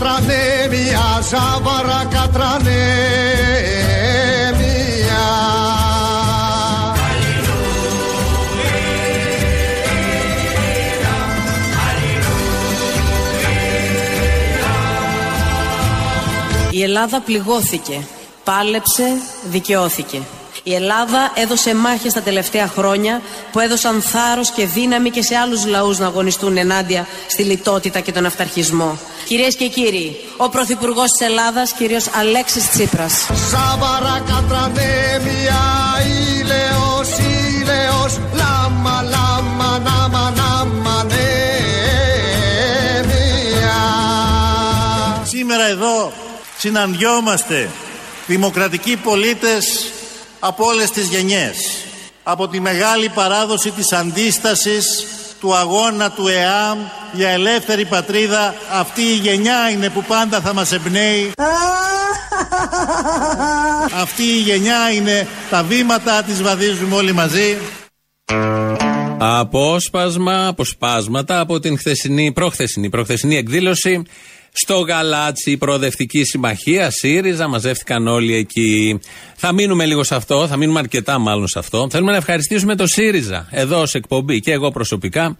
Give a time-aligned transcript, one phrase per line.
[0.00, 2.74] κατρανέ, μια ζάβαρα κατρανέ,
[16.72, 18.06] Η Ελλάδα πληγώθηκε,
[18.44, 19.04] πάλεψε,
[19.50, 20.22] δικαιώθηκε.
[20.62, 23.22] Η Ελλάδα έδωσε μάχες τα τελευταία χρόνια
[23.52, 28.12] που έδωσαν θάρρος και δύναμη και σε άλλους λαούς να αγωνιστούν ενάντια στη λιτότητα και
[28.12, 28.98] τον αυταρχισμό.
[29.24, 33.12] Κυρίες και κύριοι, ο Πρωθυπουργός της Ελλάδας, κύριος Αλέξης Τσίπρας.
[33.50, 35.60] Σαβαρά κατρανέμια,
[36.38, 41.06] ήλαιος, ήλαιος, λάμα, λάμα, νάμα, νάμα,
[45.24, 46.12] Σήμερα εδώ
[46.58, 47.70] συναντιόμαστε
[48.26, 49.92] δημοκρατικοί πολίτες
[50.40, 51.56] από όλες τις γενιές.
[52.22, 55.06] Από τη μεγάλη παράδοση της αντίστασης
[55.40, 56.78] του αγώνα του ΕΑΜ
[57.12, 61.32] για ελεύθερη πατρίδα αυτή η γενιά είναι που πάντα θα μας εμπνέει
[64.02, 67.56] αυτή η γενιά είναι τα βήματα της βαδίζουμε όλοι μαζί
[69.22, 74.02] Απόσπασμα, αποσπάσματα από την χθεσινή, προχθεσινή, προχθεσινή εκδήλωση
[74.52, 79.00] στο Γαλάτσι, η Προοδευτική Συμμαχία, ΣΥΡΙΖΑ, μαζεύτηκαν όλοι εκεί.
[79.36, 81.88] Θα μείνουμε λίγο σε αυτό, θα μείνουμε αρκετά μάλλον σε αυτό.
[81.90, 85.36] Θέλουμε να ευχαριστήσουμε το ΣΥΡΙΖΑ, εδώ ως εκπομπή και εγώ προσωπικά,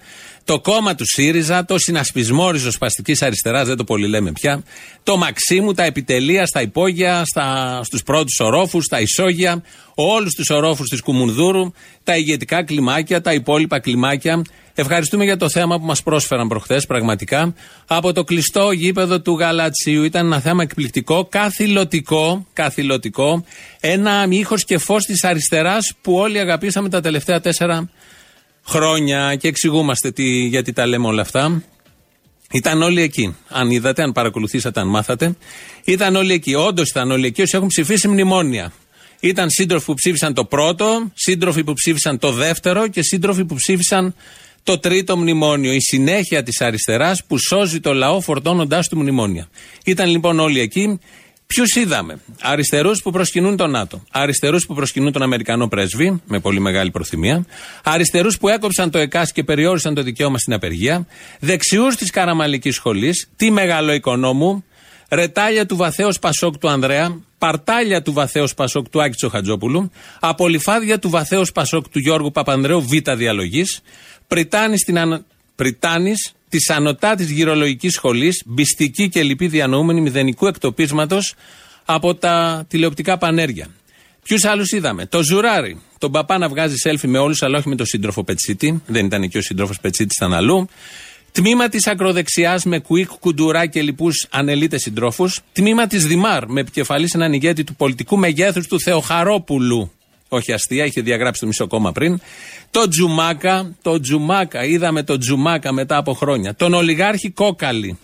[0.50, 4.62] το κόμμα του ΣΥΡΙΖΑ, το συνασπισμό ριζοσπαστικής αριστεράς, δεν το πολύ λέμε πια,
[5.02, 7.22] το Μαξίμου, τα επιτελεία στα υπόγεια,
[7.82, 9.62] στους πρώτους ορόφους, στα ισόγεια,
[9.94, 11.72] όλους τους ορόφους της Κουμουνδούρου,
[12.04, 14.42] τα ηγετικά κλιμάκια, τα υπόλοιπα κλιμάκια.
[14.74, 17.54] Ευχαριστούμε για το θέμα που μας πρόσφεραν προχθές, πραγματικά.
[17.86, 23.44] Από το κλειστό γήπεδο του Γαλατσίου ήταν ένα θέμα εκπληκτικό, καθηλωτικό, καθηλωτικό.
[23.80, 27.90] Ένα ήχο και φως της αριστεράς που όλοι αγαπήσαμε τα τελευταία τέσσερα
[28.66, 31.62] χρόνια και εξηγούμαστε τι, γιατί τα λέμε όλα αυτά.
[32.52, 33.36] Ήταν όλοι εκεί.
[33.48, 35.36] Αν είδατε, αν παρακολουθήσατε, αν μάθατε.
[35.84, 36.54] Ήταν όλοι εκεί.
[36.54, 38.72] Όντως ήταν όλοι εκεί όσοι έχουν ψηφίσει μνημόνια.
[39.20, 44.14] Ήταν σύντροφοι που ψήφισαν το πρώτο, σύντροφοι που ψήφισαν το δεύτερο και σύντροφοι που ψήφισαν
[44.62, 45.72] το τρίτο μνημόνιο.
[45.72, 49.48] Η συνέχεια της αριστεράς που σώζει το λαό φορτώνοντάς του μνημόνια.
[49.84, 50.98] Ήταν λοιπόν όλοι εκεί.
[51.54, 54.02] Ποιους είδαμε, Αριστερούς που προσκυνούν τον ΝΑΤΟ.
[54.10, 57.44] Αριστερούς που προσκυνούν τον Αμερικανό πρέσβη, με πολύ μεγάλη προθυμία.
[57.84, 61.06] Αριστερούς που έκοψαν το ΕΚΑΣ και περιόρισαν το δικαίωμα στην απεργία.
[61.40, 63.28] Δεξιούς της Καραμαλικής Σχολής.
[63.36, 64.64] Τι μεγάλο οικονόμου.
[65.08, 67.20] Ρετάλια του βαθέως Πασόκ του Ανδρέα.
[67.38, 69.90] Παρτάλια του βαθέως Πασόκ του Άκη Τσοχατζόπουλου.
[70.20, 73.80] Απολυφάδια του βαθέως Πασόκ του Γιώργου Παπανδρέου Β' διαλογής.
[74.26, 74.98] Πριτάνης στην
[76.48, 81.34] της ανωτάτης γυρολογικής σχολής, μπιστική και λυπή διανοούμενη μηδενικού εκτοπίσματος
[81.84, 83.66] από τα τηλεοπτικά πανέρια.
[84.22, 85.80] Ποιους άλλους είδαμε; Το Ζουράρι.
[85.98, 88.82] Τον παπά να βγάζει σέλφι με όλους, αλλά όχι με τον σύντροφο Πετσίτη.
[88.86, 90.68] Δεν ήταν εκεί ο σύντροφος Πετσίτης, ήταν αλλού.
[91.32, 95.40] Τμήμα της ακροδεξιάς με Κουίκ, Κουντουρά και λοιπούς ανελίτες συντρόφους.
[95.52, 99.90] Τμήμα της Δημάρ με επικεφαλής έναν ηγέτη του πολιτικού μεγέθους του Θεοχαρόπουλου.
[100.32, 102.20] Όχι αστεία, είχε διαγράψει το μισό κόμμα πριν.
[102.70, 106.54] Το Τζουμάκα, το Τζουμάκα, είδαμε το Τζουμάκα μετά από χρόνια.
[106.54, 107.98] Τον Ολιγάρχη Κόκαλη.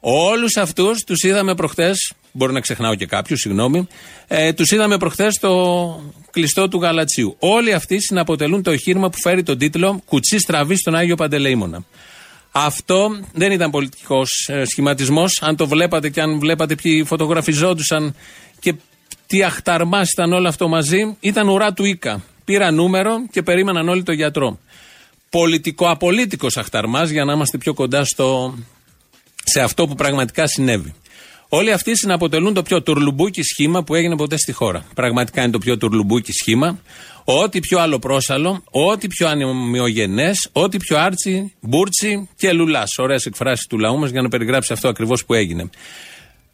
[0.00, 2.12] Όλους αυτούς τους είδαμε προχτές.
[2.32, 3.86] Μπορεί να ξεχνάω και κάποιους, συγγνώμη.
[4.28, 7.36] Ε, τους είδαμε προχθέ στο κλειστό του Γαλατσίου.
[7.38, 11.84] Όλοι αυτοί συναποτελούν το οχήρημα που φέρει τον τίτλο Κουτσί στραβή στον Άγιο Παντελεήμονα.
[12.52, 15.42] Αυτό δεν ήταν πολιτικός ε, σχηματισμός.
[15.42, 18.14] Αν το βλέπατε και αν βλέπατε ποιοι φωτογραφιζόντουσαν
[18.60, 18.74] και
[19.32, 22.22] τι αχταρμά ήταν όλο αυτό μαζί, ήταν ουρά του Ίκα.
[22.44, 24.58] Πήρα νούμερο και περίμεναν όλοι το γιατρό.
[25.30, 28.58] Πολιτικό-απολίτικο αχταρμάς για να είμαστε πιο κοντά στο,
[29.44, 30.94] σε αυτό που πραγματικά συνέβη.
[31.48, 34.84] Όλοι αυτοί συναποτελούν το πιο τουρλουμπούκι σχήμα που έγινε ποτέ στη χώρα.
[34.94, 36.78] Πραγματικά είναι το πιο τουρλουμπούκι σχήμα.
[37.24, 42.98] Ό,τι πιο άλλο πρόσαλο, ό,τι πιο ανεμιογενέ, ό,τι πιο άρτσι, μπούρτσι και λουλάς.
[42.98, 45.70] Ωραίες εκφράσεις του λαού μας για να περιγράψει αυτό ακριβώς που έγινε.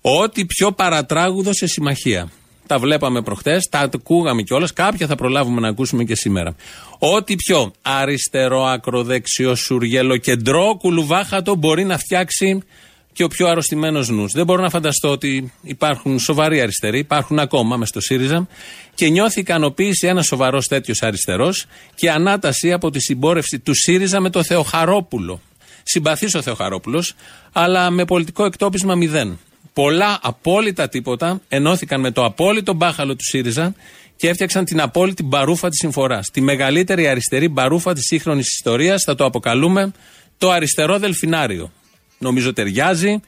[0.00, 2.30] Ό,τι πιο παρατράγουδο σε συμμαχία.
[2.68, 4.72] Τα βλέπαμε προχθέ, τα ακούγαμε κιόλας.
[4.72, 6.54] Κάποια θα προλάβουμε να ακούσουμε και σήμερα.
[6.98, 12.62] Ό,τι πιο αριστερό, ακροδεξιό, σουργέλο, κεντρό, κουλουβάχατο μπορεί να φτιάξει
[13.12, 14.32] και ο πιο αρρωστημένος νους.
[14.32, 18.48] Δεν μπορώ να φανταστώ ότι υπάρχουν σοβαροί αριστεροί, υπάρχουν ακόμα μες στο ΣΥΡΙΖΑ
[18.94, 24.30] και νιώθει ικανοποίηση ένας σοβαρός τέτοιος αριστερός και ανάταση από τη συμπόρευση του ΣΥΡΙΖΑ με
[24.30, 25.40] το Θεοχαρόπουλο.
[25.82, 27.14] Συμπαθή ο Θεοχαρόπουλος,
[27.52, 29.38] αλλά με πολιτικό εκτόπισμα μηδέν.
[29.78, 33.74] Πολλά απόλυτα τίποτα ενώθηκαν με το απόλυτο μπάχαλο του ΣΥΡΙΖΑ
[34.16, 36.28] και έφτιαξαν την απόλυτη μπαρούφα της συμφοράς.
[36.32, 39.92] Τη μεγαλύτερη αριστερή μπαρούφα της σύγχρονης ιστορίας, θα το αποκαλούμε
[40.38, 41.72] το αριστερό δελφινάριο.
[42.18, 43.20] Νομίζω ταιριάζει.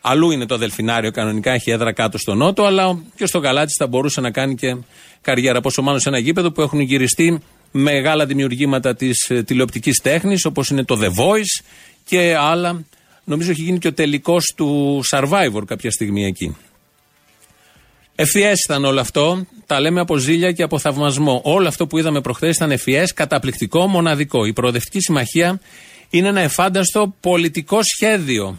[0.00, 3.86] Αλλού είναι το Δελφινάριο, κανονικά έχει έδρα κάτω στο Νότο, αλλά και στο Γαλάτσι θα
[3.86, 4.76] μπορούσε να κάνει και
[5.20, 5.60] καριέρα.
[5.60, 10.70] Πόσο μάλλον σε ένα γήπεδο που έχουν γυριστεί μεγάλα δημιουργήματα της ε, τηλεοπτικής τέχνης, όπως
[10.70, 11.64] είναι το The Voice
[12.04, 12.84] και άλλα
[13.24, 16.56] Νομίζω έχει γίνει και ο τελικός του Survivor κάποια στιγμή εκεί.
[18.14, 19.46] Ευφιέ ήταν όλο αυτό.
[19.66, 21.40] Τα λέμε από ζήλια και από θαυμασμό.
[21.44, 24.44] Όλο αυτό που είδαμε προχθές ήταν ευφιέ, καταπληκτικό, μοναδικό.
[24.44, 25.60] Η Προοδευτική Συμμαχία
[26.10, 28.58] είναι ένα εφάνταστο πολιτικό σχέδιο.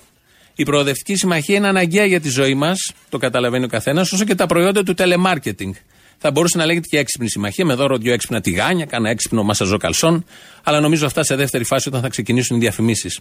[0.55, 4.35] Η Προοδευτική Συμμαχία είναι αναγκαία για τη ζωή μας, το καταλαβαίνει ο καθένας, όσο και
[4.35, 5.71] τα προϊόντα του telemarketing.
[6.17, 9.77] Θα μπορούσε να λέγεται και έξυπνη συμμαχία, με δώρο δύο έξυπνα τηγάνια, κάνα έξυπνο μασαζό
[9.77, 10.25] καλσόν,
[10.63, 13.19] αλλά νομίζω αυτά σε δεύτερη φάση όταν θα ξεκινήσουν οι διαφημίσεις.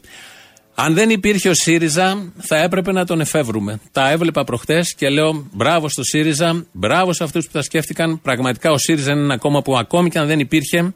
[0.74, 3.80] Αν δεν υπήρχε ο ΣΥΡΙΖΑ, θα έπρεπε να τον εφεύρουμε.
[3.92, 8.20] Τα έβλεπα προχτές και λέω μπράβο στο ΣΥΡΙΖΑ, μπράβο σε αυτούς που τα σκέφτηκαν.
[8.20, 10.94] Πραγματικά ο ΣΥΡΙΖΑ είναι ένα κόμμα που ακόμη και αν δεν υπήρχε,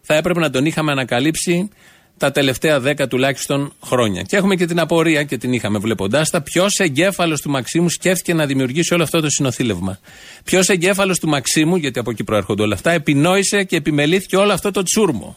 [0.00, 1.68] θα έπρεπε να τον είχαμε ανακαλύψει
[2.16, 4.22] τα τελευταία δέκα τουλάχιστον χρόνια.
[4.22, 6.40] Και έχουμε και την απορία και την είχαμε βλέποντάς τα.
[6.40, 9.98] Ποιος εγκέφαλος του Μαξίμου σκέφτηκε να δημιουργήσει όλο αυτό το συνοθήλευμα.
[10.44, 14.70] Ποιος εγκέφαλος του Μαξίμου, γιατί από εκεί προέρχονται όλα αυτά, επινόησε και επιμελήθηκε όλο αυτό
[14.70, 15.36] το τσούρμο.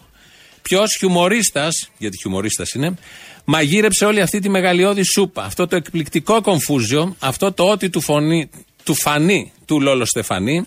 [0.62, 2.94] Ποιος χιουμορίστας, γιατί χιουμορίστας είναι,
[3.46, 5.44] μαγείρεψε όλη αυτή τη μεγαλειώδη σούπα.
[5.44, 8.50] Αυτό το εκπληκτικό κομφούζιο, αυτό το ότι του, φωνή,
[8.84, 10.66] του φανεί του Λόλο Στεφανή,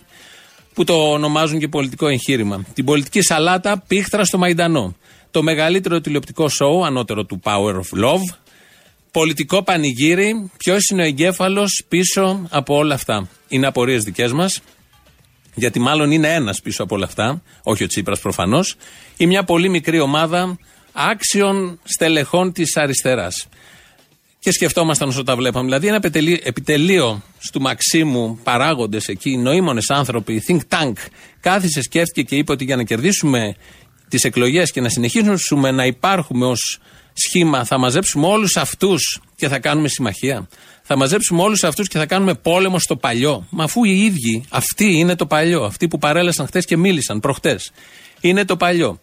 [0.74, 2.64] που το ονομάζουν και πολιτικό εγχείρημα.
[2.74, 4.94] Την πολιτική σαλάτα πίχτρα στο Μαϊντανό.
[5.30, 8.36] Το μεγαλύτερο τηλεοπτικό σοου, ανώτερο του Power of Love.
[9.10, 10.50] Πολιτικό πανηγύρι.
[10.56, 13.28] Ποιος είναι ο εγκέφαλος πίσω από όλα αυτά.
[13.48, 14.60] Είναι απορίες δικές μας.
[15.54, 17.42] Γιατί μάλλον είναι ένας πίσω από όλα αυτά.
[17.62, 18.76] Όχι ο Τσίπρας προφανώς.
[19.16, 20.58] Ή μια πολύ μικρή ομάδα
[20.94, 23.46] άξιων στελεχών της αριστεράς.
[24.38, 25.64] Και σκεφτόμασταν όσο τα βλέπαμε.
[25.64, 26.00] Δηλαδή, ένα
[26.42, 30.92] επιτελείο του Μαξίμου, παράγοντες εκεί, νοήμονες άνθρωποι, think tank,
[31.40, 33.56] κάθισε, σκέφτηκε και είπε ότι για να κερδίσουμε
[34.08, 36.78] τις εκλογές και να συνεχίσουμε να υπάρχουμε ως
[37.12, 40.48] σχήμα, θα μαζέψουμε όλους αυτούς και θα κάνουμε συμμαχία.
[40.82, 43.46] Θα μαζέψουμε όλους αυτούς και θα κάνουμε πόλεμο στο παλιό.
[43.50, 45.62] Μα αφού οι ίδιοι, αυτοί είναι το παλιό.
[45.62, 47.72] Αυτοί που παρέλασαν χθες και μίλησαν προχτές.
[48.20, 49.00] Είναι το παλιό.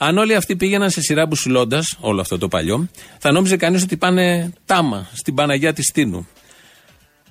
[0.00, 3.96] Αν όλοι αυτοί πήγαιναν σε σειρά μπουσουλώντας όλο αυτό το παλιό, θα νόμιζε κανείς ότι
[3.96, 6.28] πάνε τάμα στην Παναγία της Τίνου.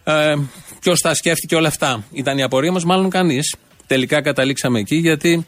[0.03, 0.35] Ε,
[0.79, 3.55] Ποιος τα σκέφτηκε όλα αυτά, ήταν η απορία μας, μάλλον κανείς.
[3.87, 5.45] Τελικά καταλήξαμε εκεί γιατί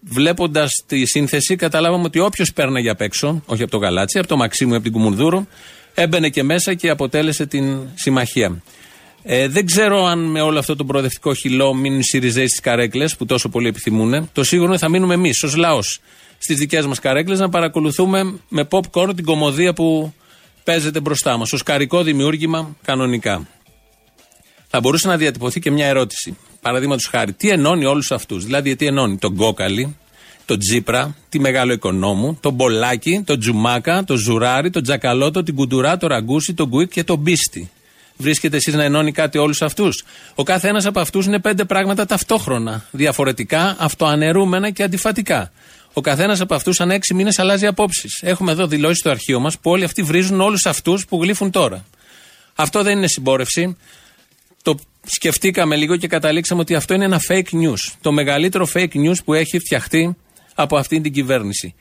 [0.00, 4.36] βλέποντας τη σύνθεση, καταλάβαμε ότι όποιος πέρναγε απ' έξω, όχι από το Γαλάτσι, από το
[4.36, 5.46] Μαξίμου, από την Κουμουνδούρο,
[5.94, 8.62] έμπαινε και μέσα και αποτέλεσε την συμμαχία.
[9.22, 13.16] Ε, δεν ξέρω αν με όλο αυτό το προοδευτικό χυλό μείνουν οι Σιριζέοι στι καρέκλες
[13.16, 14.28] που τόσο πολύ επιθυμούν.
[14.32, 16.00] Το σίγουρο είναι θα μείνουμε εμείς ως λαός
[16.38, 20.12] στις δικές μας καρέκλες να παρακολουθούμε με popcorn την κωμωδία που
[20.64, 21.52] παίζεται μπροστά μας.
[21.52, 23.46] Οσκαρικό δημιούργημα κανονικά.
[24.68, 26.36] Θα μπορούσε να διατυπωθεί και μια ερώτηση.
[26.60, 29.96] Παραδείγματος χάρη, τι ενώνει όλους αυτούς; Δηλαδή, τι ενώνει τον Κόκαλη,
[30.44, 36.08] τον Τσίπρα, τη Μεγαλοοικονόμου, τον Πολάκη, τον Τζουμάκα, τον Ζουράρι, τον Τσακαλώτο, την Κουντουρά, τον
[36.08, 37.70] Ραγκούση, τον Κουίκ και τον Μπίστη.
[38.16, 40.04] Βρίσκετε εσείς να ενώνει κάτι όλους αυτούς;
[40.34, 42.84] Ο κάθε ένας από αυτούς είναι πέντε πράγματα ταυτόχρονα.
[42.90, 45.52] Διαφορετικά, αυτοαναιρούμενα και αντιφατικά.
[45.96, 48.20] Ο καθένας από αυτούς ανά έξι μήνες αλλάζει απόψεις.
[48.22, 51.84] Έχουμε εδώ δηλώσεις στο αρχείο μας που όλοι αυτοί βρίζουν όλους αυτούς που γλύφουν τώρα.
[52.54, 53.76] Αυτό δεν είναι συμπόρευση.
[54.62, 57.94] Το σκεφτήκαμε λίγο και καταλήξαμε ότι αυτό είναι ένα fake news.
[58.00, 60.16] Το μεγαλύτερο fake news που έχει φτιαχτεί
[60.54, 61.74] από αυτήν την κυβέρνηση.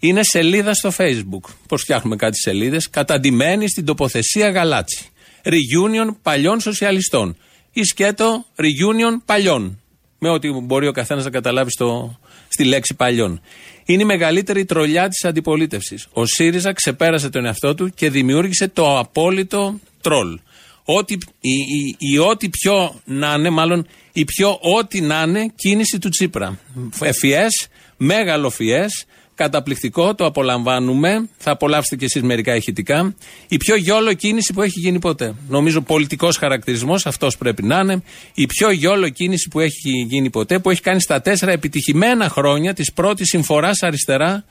[0.00, 1.50] Είναι σελίδα στο Facebook.
[1.68, 5.08] Πώς φτιάχνουμε κάτι σελίδες; Καταντημένη στην τοποθεσία Γαλάτσι.
[5.44, 7.36] Reunion παλιών σοσιαλιστών.
[7.72, 9.80] Ή σκέτο reunion παλιών.
[10.18, 12.18] Με ό,τι μπορεί ο καθένας να καταλάβει στο,
[12.52, 13.40] στη λέξη παλιών.
[13.84, 16.06] Είναι η μεγαλύτερη τρολιά της αντιπολίτευσης.
[16.12, 20.38] Ο ΣΥΡΙΖΑ ξεπέρασε τον εαυτό του και δημιούργησε το απόλυτο τρόλ.
[20.84, 25.98] Ό,τι, η, η, η ό,τι πιο να είναι, μάλλον η πιο ό,τι να είναι κίνηση
[25.98, 26.58] του Τσίπρα.
[27.00, 29.04] Εφιές, μέγαλο φιές,
[29.40, 31.28] Καταπληκτικό, το απολαμβάνουμε.
[31.36, 33.14] Θα απολαύσετε κι εσείς μερικά ηχητικά.
[33.48, 35.34] Η πιο γιόλο κίνηση που έχει γίνει ποτέ.
[35.48, 38.02] Νομίζω πολιτικός χαρακτηρισμός αυτός πρέπει να είναι.
[38.34, 42.74] Η πιο γιόλο κίνηση που έχει γίνει ποτέ, που έχει κάνει στα τέσσερα επιτυχημένα χρόνια
[42.74, 44.44] της πρώτης συμφοράς αριστερά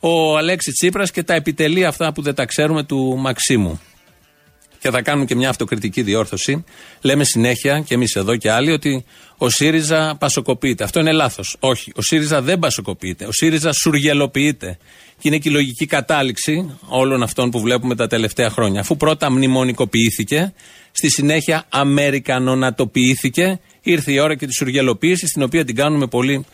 [0.00, 3.80] ο Αλέξη Τσίπρας και τα επιτελεί αυτά που δεν τα ξέρουμε του Μαξίμου
[4.78, 6.64] και θα κάνουμε και μια αυτοκριτική διόρθωση.
[7.00, 9.04] Λέμε συνέχεια και εμείς εδώ και άλλοι ότι
[9.38, 10.84] ο ΣΥΡΙΖΑ πασοκοπείται.
[10.84, 11.56] Αυτό είναι λάθος.
[11.60, 11.92] Όχι.
[11.96, 13.24] Ο ΣΥΡΙΖΑ δεν πασοκοπείται.
[13.24, 14.78] Ο ΣΥΡΙΖΑ σουργελοποιείται.
[15.18, 18.80] Και είναι και η λογική κατάληξη όλων αυτών που βλέπουμε τα τελευταία χρόνια.
[18.80, 20.52] Αφού πρώτα μνημονικοποιήθηκε,
[20.92, 26.44] στη συνέχεια αμερικανονατοποιήθηκε, ήρθε η ώρα και της σουργελοποίηση, την οποία την κάνουμε με πολύ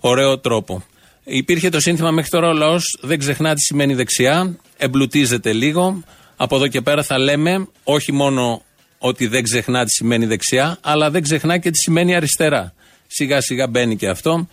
[0.00, 0.82] ωραίο τρόπο.
[1.24, 6.02] Υπήρχε το σύνθημα μέχρι τώρα ο λαός δεν ξεχνά τι σημαίνει δεξιά, εμπλουτίζεται λίγο.
[6.36, 8.62] Από εδώ και πέρα θα λέμε όχι μόνο
[9.02, 12.72] ότι δεν ξεχνά τι σημαίνει δεξιά, αλλά δεν ξεχνά και τι σημαίνει αριστερά.
[13.06, 14.48] Σιγά σιγά μπαίνει και αυτό.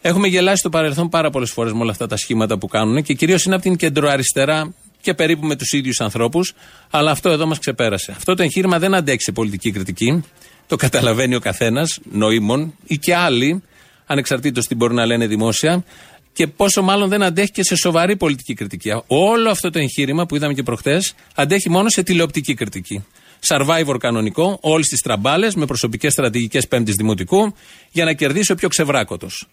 [0.00, 3.14] Έχουμε γελάσει στο παρελθόν πάρα πολλές φορές με όλα αυτά τα σχήματα που κάνουν και
[3.14, 6.52] κυρίως είναι από την κεντροαριστερά και περίπου με τους ίδιους ανθρώπους.
[6.90, 8.12] Αλλά αυτό εδώ μας ξεπέρασε.
[8.16, 10.24] Αυτό το εγχείρημα δεν αντέχει σε πολιτική κριτική.
[10.66, 13.62] Το καταλαβαίνει ο καθένας, νοήμων ή και άλλοι,
[14.06, 15.84] ανεξαρτήτως τι μπορεί να λένε δημόσια.
[16.32, 19.02] και πόσο μάλλον δεν αντέχει και σε σοβαρή πολιτική κριτική.
[19.06, 21.00] Όλο αυτό το εγχείρημα που είδαμε και προχθέ
[21.34, 23.04] αντέχει μόνο σε τηλεοπτική κριτική.
[23.48, 27.54] Survivor κανονικό, όλες τις τραμπάλες με προσωπικές στρατηγικές Πέμπτης Δημοτικού
[27.90, 29.48] για να κερδίσει ο πιο ξεβράκωτος.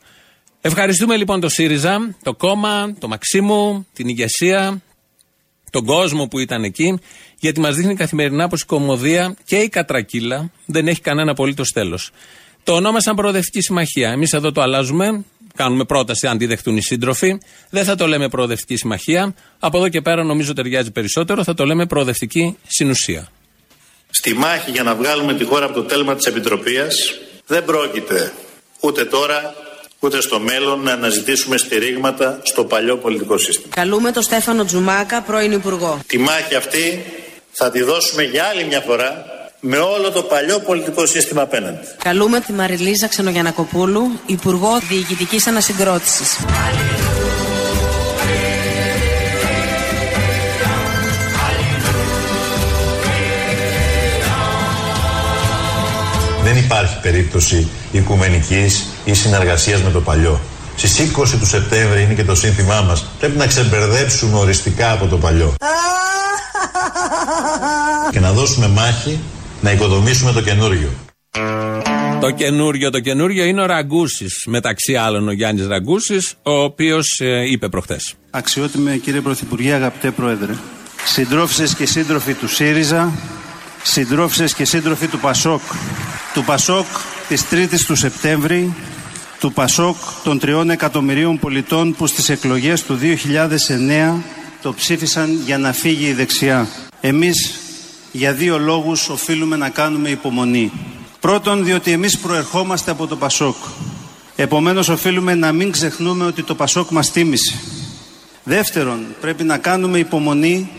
[0.62, 4.82] Ευχαριστούμε λοιπόν το ΣΥΡΙΖΑ, το κόμμα, το Μαξίμου, την ηγεσία,
[5.70, 7.00] τον κόσμο που ήταν εκεί,
[7.40, 12.12] γιατί μας δείχνει καθημερινά πως η κομμωδία και η κατρακύλα δεν έχει κανένα απολύτως τέλος.
[12.64, 14.10] Το ονόμασαν Προοδευτική Συμμαχία.
[14.12, 15.24] Εμείς εδώ το αλλάζουμε.
[15.56, 17.38] Κάνουμε πρόταση αν τη δεχτούν οι σύντροφοι.
[17.70, 19.34] Δεν θα το λέμε Προοδευτική Συμμαχία.
[19.60, 21.44] Από εδώ και πέρα νομίζω ταιριάζει περισσότερο.
[21.44, 23.28] Θα το λέμε Προοδευτική Συνουσία.
[24.10, 26.78] Στη μάχη για να βγάλουμε τη χώρα από το τέλμα της Επιτροπή
[27.48, 28.34] δεν πρόκειται
[28.80, 29.56] ούτε τώρα
[30.00, 33.74] ούτε στο μέλλον να αναζητήσουμε στηρίγματα στο παλιό πολιτικό σύστημα.
[33.76, 36.00] Καλούμε τον Στέφανο Τζουμάκα, πρώην Υπουργό.
[36.08, 37.06] Τη μάχη αυτή
[37.52, 39.26] θα τη δώσουμε για άλλη μια φορά
[39.60, 41.88] με όλο το παλιό πολιτικό σύστημα απέναντι.
[42.04, 46.38] Καλούμε τη Μαριλίζα Ξενογιανακοπούλου, Υπουργό Διοικητικής Ανασυγκρότησης.
[56.68, 60.42] Υπάρχει περίπτωση οικουμενικής ή συνεργασίας με το παλιό.
[60.76, 63.06] Στις 20 του Σεπτέμβρη είναι και το σύνθημά μας.
[63.20, 65.54] Πρέπει να ξεμπερδέψουμε οριστικά από το παλιό.
[68.14, 69.20] και να δώσουμε μάχη
[69.62, 70.90] να οικοδομήσουμε το καινούριο.
[72.22, 74.44] Το καινούριο, το καινούριο είναι ο Ραγκούσης.
[74.48, 78.14] Μεταξύ άλλων ο Γιάννης Ραγκούσης, ο οποίος ε, είπε προχθές.
[78.30, 80.54] Αξιότιμε κύριε Πρωθυπουργέ, αγαπητέ Πρόεδρε.
[81.06, 83.12] Συντρόφισε και σύντροφοι του ΣΥΡΙΖΑ,
[83.84, 85.62] συντρόφισε και σύντροφοι του ΠΑΣΟΚ.
[86.38, 86.86] Του ΠΑΣΟΚ
[87.28, 88.74] της 3η του Σεπτέμβρη,
[89.40, 94.22] του ΠΑΣΟΚ των τριών εκατομμυρίων πολιτών που στις εκλογές του 2009
[94.62, 96.68] το ψήφισαν για να φύγει η δεξιά.
[97.02, 97.60] Εμείς
[98.12, 100.72] για δύο λόγους οφείλουμε να κάνουμε υπομονή.
[101.20, 103.56] Πρώτον, διότι εμείς προερχόμαστε από το Πασόκ.
[104.36, 107.56] Επομένως, οφείλουμε να μην ξεχνούμε ότι το Πασόκ μας τίμησε.
[108.44, 110.70] Δεύτερον, πρέπει να κάνουμε υπομονή,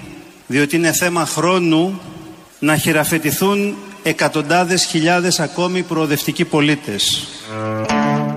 [0.47, 2.00] διότι είναι θέμα χρόνου
[2.59, 3.77] να χειραφετηθούν
[4.09, 7.27] εκατοντάδες χιλιάδες ακόμη προοδευτικοί πολίτες.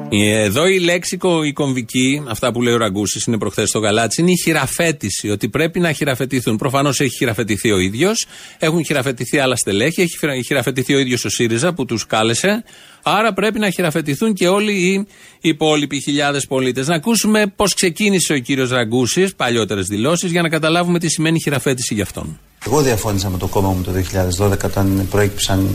[0.10, 4.32] Εδώ η λέξη η κομβική, αυτά που λέει ο Ραγκούσης, είναι προχθές στο Γαλάτσι, είναι
[4.32, 5.30] η χειραφέτηση.
[5.30, 6.58] Ότι πρέπει να χειραφετηθούν.
[6.58, 8.25] Προφανώς έχει χειραφετηθεί ο ίδιος,
[8.58, 12.63] έχουν χειραφετηθεί άλλα στελέχη, έχει χειραφετηθεί ο ίδιος ο ΣΥΡΙΖΑ που τους κάλεσε.
[13.03, 15.08] Άρα πρέπει να χειραφετηθούν και όλοι οι
[15.41, 16.88] υπόλοιποι χιλιάδες πολίτες.
[16.88, 21.93] Να ακούσουμε πώς ξεκίνησε ο κύριος Ραγκούσης, παλιότερες δηλώσεις, για να καταλάβουμε τι σημαίνει χειραφέτηση
[21.93, 22.39] για αυτόν.
[22.65, 23.91] Εγώ διαφώνησα με το κόμμα μου το
[24.39, 25.70] 2012 όταν προέκυψαν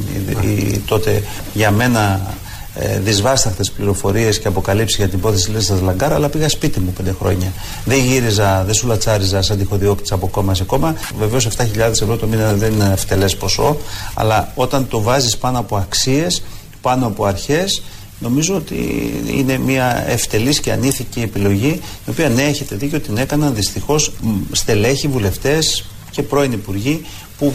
[0.87, 1.23] τότε
[1.55, 2.35] για μένα
[2.79, 7.15] ε, δυσβάσταχτες πληροφορίες και αποκαλύψεις για την υπόθεση Λίστα Λαγκάρα, αλλά πήγα σπίτι μου πέντε
[7.19, 7.53] χρόνια.
[7.85, 10.95] Δεν γύριζα, δεν σουλατσάριζα σαν τυχοδιώκτης από κόμμα σε κόμμα.
[11.19, 13.77] Βεβαίως 7.000 ευρώ το μήνα δεν είναι ευτελέ ποσό,
[14.15, 16.43] αλλά όταν το βάζεις πάνω από αξίες,
[16.87, 17.83] πάνω από αρχές,
[18.19, 18.77] Νομίζω ότι
[19.31, 23.55] είναι μια ευτελής και ανήθικη επιλογή, η οποία ναι, έχετε δίκιο, την έκαναν.
[23.55, 24.13] Δυστυχώς
[24.53, 27.05] στελέχοι, βουλευτές και πρώην υπουργοί
[27.39, 27.53] που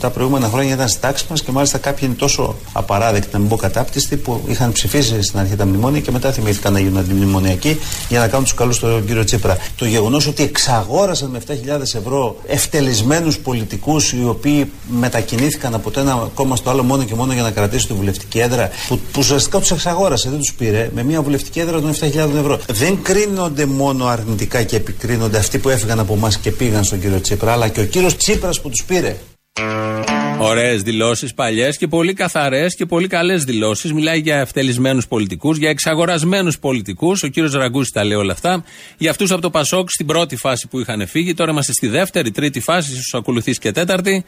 [0.00, 3.48] τα προηγούμενα χρόνια ήταν στη τάξη μας και μάλιστα κάποιοι είναι τόσο απαράδεκτοι, να μην
[3.48, 7.78] πω κατάπτυστοι, που είχαν ψηφίσει στην αρχή τα μνημόνια και μετά θυμήθηκαν να γίνουν αντιμνημονιακοί
[8.08, 9.56] για να κάνουν τους καλούς στον κύριο Τσίπρα.
[9.76, 16.30] Το γεγονός ότι εξαγόρασαν με 7.000 ευρώ ευτελισμένους πολιτικούς οι οποίοι μετακινήθηκαν από το ένα
[16.34, 19.58] κόμμα στο άλλο μόνο και μόνο για να κρατήσουν τη βουλευτική έδρα, που, που ουσιαστικά
[19.58, 22.58] τους εξαγόρασε, δεν τους πήρε, με μια βουλευτική έδρα των 7.000 ευρώ.
[22.68, 27.20] Δεν κρίνονται μόνο αρνητικά και επικρίνονται αυτοί που έφυγαν από εμάς και πήγαν στον κύριο
[27.20, 29.16] Τσίπρα, αλλά και ο κύριος Τσίπρας που τους πήρε.
[30.38, 33.92] Ωραίες δηλώσεις, παλιές και πολύ καθαρές και πολύ καλές δηλώσεις.
[33.92, 37.22] Μιλάει για ευτελισμένους πολιτικούς, για εξαγορασμένους πολιτικούς.
[37.22, 38.64] Ο κύριος Ραγκούση τα λέει όλα αυτά.
[38.98, 41.34] Για αυτούς από το Πασόκ στην πρώτη φάση που είχαν φύγει.
[41.34, 44.24] Τώρα είμαστε στη δεύτερη, τρίτη φάση, ίσως ακολουθήσει και τέταρτη.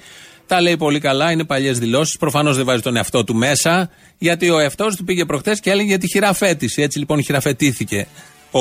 [0.47, 2.17] Τα λέει πολύ καλά, είναι παλιές δηλώσεις.
[2.17, 5.89] Προφανώς δεν βάζει τον εαυτό του μέσα, γιατί ο εαυτός του πήγε προχθέ και έλεγε
[5.89, 6.83] για τη χειραφέτηση.
[6.83, 8.07] Έτσι λοιπόν χειραφετήθηκε
[8.51, 8.61] ο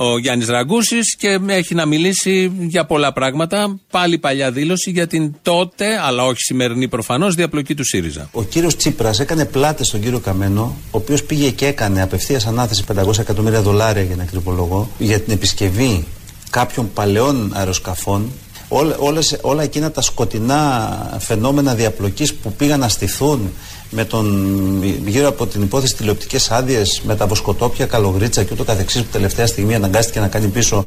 [0.00, 3.78] ο Γιάννης Ραγκούσης και έχει να μιλήσει για πολλά πράγματα.
[3.90, 8.28] Πάλι παλιά δήλωση για την τότε, αλλά όχι σημερινή προφανώς, διαπλοκή του ΣΥΡΙΖΑ.
[8.32, 12.84] Ο κύριος Τσίπρας έκανε πλάτες στον κύριο Καμένο, ο οποίος πήγε και έκανε απευθείας ανάθεση
[12.94, 16.04] 500 εκατομμύρια δολάρια για να κρυπολογώ, για την επισκευή
[16.50, 18.30] κάποιων παλαιών αεροσκαφών
[18.68, 23.52] όλα, όλες, όλα εκείνα τα σκοτεινά φαινόμενα διαπλοκής που πήγαν να στηθούν
[23.90, 29.02] με τον, γύρω από την υπόθεση τηλεοπτικές άδειες με τα βοσκοτόπια, καλογρίτσα και ούτω καθεξής
[29.02, 30.84] που τελευταία στιγμή αναγκάστηκε να κάνει πίσω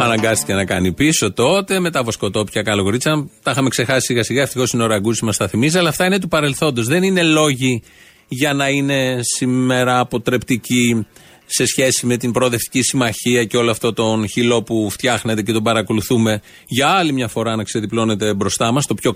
[0.00, 3.28] Αναγκάστηκε να κάνει πίσω τότε με τα βοσκοτόπια καλογρίτσα.
[3.42, 4.42] Τα είχαμε ξεχάσει σιγά σιγά.
[4.42, 5.78] Ευτυχώς είναι ο Ραγκούση μας τα θυμίζει.
[5.78, 6.86] Αλλά αυτά είναι του παρελθόντος.
[6.86, 7.82] Δεν είναι λόγοι
[8.28, 11.06] για να είναι σήμερα αποτρεπτικοί
[11.46, 15.62] σε σχέση με την προοδευτική συμμαχία και όλο αυτό τον χυλό που φτιάχνεται και τον
[15.62, 19.12] παρακολουθούμε για άλλη μια φορά να ξεδιπλώνεται μπροστά μας, το πιο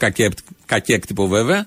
[0.67, 1.67] κακέκτυπο βέβαια.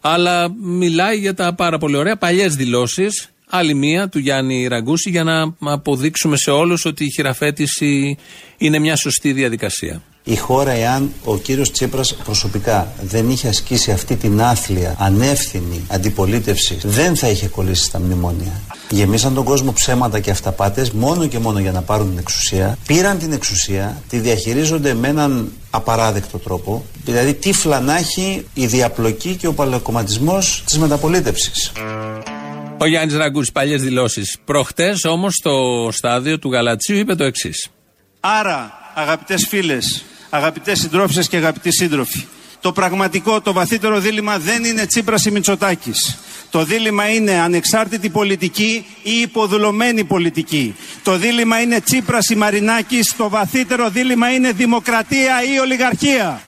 [0.00, 5.24] Αλλά μιλάει για τα πάρα πολύ ωραία παλιές δηλώσεις Άλλη μία του Γιάννη Ραγκούση για
[5.24, 8.18] να αποδείξουμε σε όλους ότι η χειραφέτηση
[8.58, 10.02] είναι μια σωστή διαδικασία.
[10.24, 16.78] Η χώρα, εάν ο κύριος Τσίπρας προσωπικά δεν είχε ασκήσει αυτή την άθλια, ανεύθυνη αντιπολίτευση,
[16.82, 18.60] δεν θα είχε κολλήσει στα μνημόνια.
[18.90, 22.78] Γεμίσαν τον κόσμο ψέματα και αυταπάτες μόνο και μόνο για να πάρουν την εξουσία.
[22.86, 26.84] Πήραν την εξουσία, τη διαχειρίζονται με έναν απαράδεκτο τρόπο.
[27.04, 31.72] Δηλαδή, τι φλανάχει η διαπλοκή και ο παλαιοκομματισμός της μεταπολίτευσης.
[32.78, 34.36] Ο Γιάννης Ραγκούς, παλιές δηλώσεις.
[34.44, 37.68] Προχτές όμως στο στάδιο του Γαλατσίου είπε το εξής.
[38.20, 42.26] Άρα, αγαπητές φίλες, αγαπητές συντρόφισε και αγαπητοί σύντροφοι,
[42.60, 46.18] το πραγματικό, το βαθύτερο δίλημα δεν είναι Τσίπρας ή Μητσοτάκης.
[46.50, 50.74] Το δίλημα είναι ανεξάρτητη πολιτική ή υποδουλωμένη πολιτική.
[51.02, 53.14] Το δίλημα είναι Τσίπρας ή Μαρινάκης.
[53.16, 56.42] Το βαθύτερο δίλημα είναι δημοκρατία ή ολιγαρχία.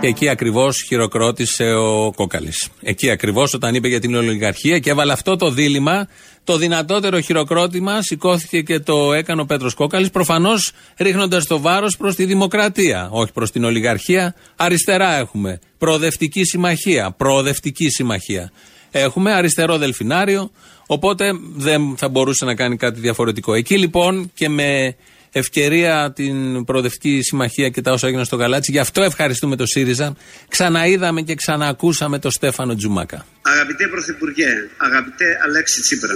[0.00, 2.68] Και εκεί ακριβώς χειροκρότησε ο Κόκαλης.
[2.80, 6.08] Εκεί ακριβώς όταν είπε για την ολιγαρχία και έβαλε αυτό το δίλημα,
[6.44, 12.14] το δυνατότερο χειροκρότημα, σηκώθηκε και το έκανε ο Πέτρος Κόκαλης, προφανώς ρίχνοντας το βάρος προς
[12.14, 14.34] τη δημοκρατία, όχι προς την ολιγαρχία.
[14.56, 15.58] Αριστερά έχουμε.
[15.78, 17.10] Προοδευτική συμμαχία.
[17.10, 18.52] Προοδευτική συμμαχία.
[18.90, 20.50] Έχουμε αριστερό δελφινάριο,
[20.86, 23.54] οπότε δεν θα μπορούσε να κάνει κάτι διαφορετικό.
[23.54, 24.96] Εκεί λοιπόν και με
[25.32, 28.70] ευκαιρία την Προοδευτική Συμμαχία και τα όσα έγιναν στο Γαλάτσι.
[28.70, 30.16] Γι' αυτό ευχαριστούμε το ΣΥΡΙΖΑ.
[30.48, 33.26] Ξαναείδαμε και ξαναακούσαμε το Στέφανο Τζουμάκα.
[33.42, 36.14] Αγαπητέ Πρωθυπουργέ, αγαπητέ Αλέξη Τσίπρα,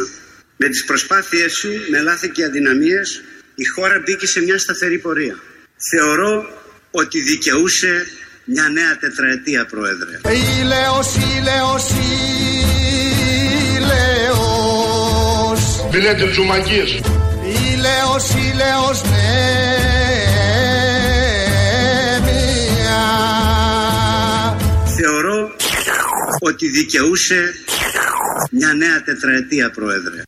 [0.57, 3.23] με τις προσπάθειές σου, με λάθη και αδυναμίες,
[3.55, 5.37] η χώρα μπήκε σε μια σταθερή πορεία.
[5.91, 6.47] Θεωρώ
[6.91, 8.07] ότι δικαιούσε
[8.45, 10.21] μια νέα τετραετία, Πρόεδρε.
[10.61, 11.91] Ηλέος, ηλέος,
[13.71, 14.17] ηλέος
[15.93, 17.01] Μη λέτε τζουμακίες
[18.17, 19.11] Ηλέος, ηλέος, ναι,
[22.25, 22.97] μία
[24.97, 25.51] Θεωρώ
[26.41, 27.55] ότι δικαιούσε
[28.51, 30.23] μια νέα τετραετία, Πρόεδρε.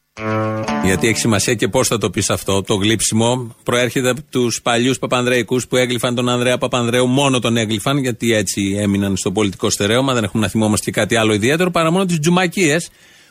[0.85, 2.62] Γιατί έχει σημασία και πώς θα το πεις αυτό.
[2.62, 7.98] Το γλύψιμο προέρχεται από τους παλιούς Παπανδρέικους που έγλυφαν τον Ανδρέα Παπανδρέου, μόνο τον έγλυφαν,
[7.98, 10.14] γιατί έτσι έμειναν στο πολιτικό στερέωμα.
[10.14, 12.90] Δεν έχουμε να θυμόμαστε και κάτι άλλο ιδιαίτερο, παρά μόνο τις τζουμακίες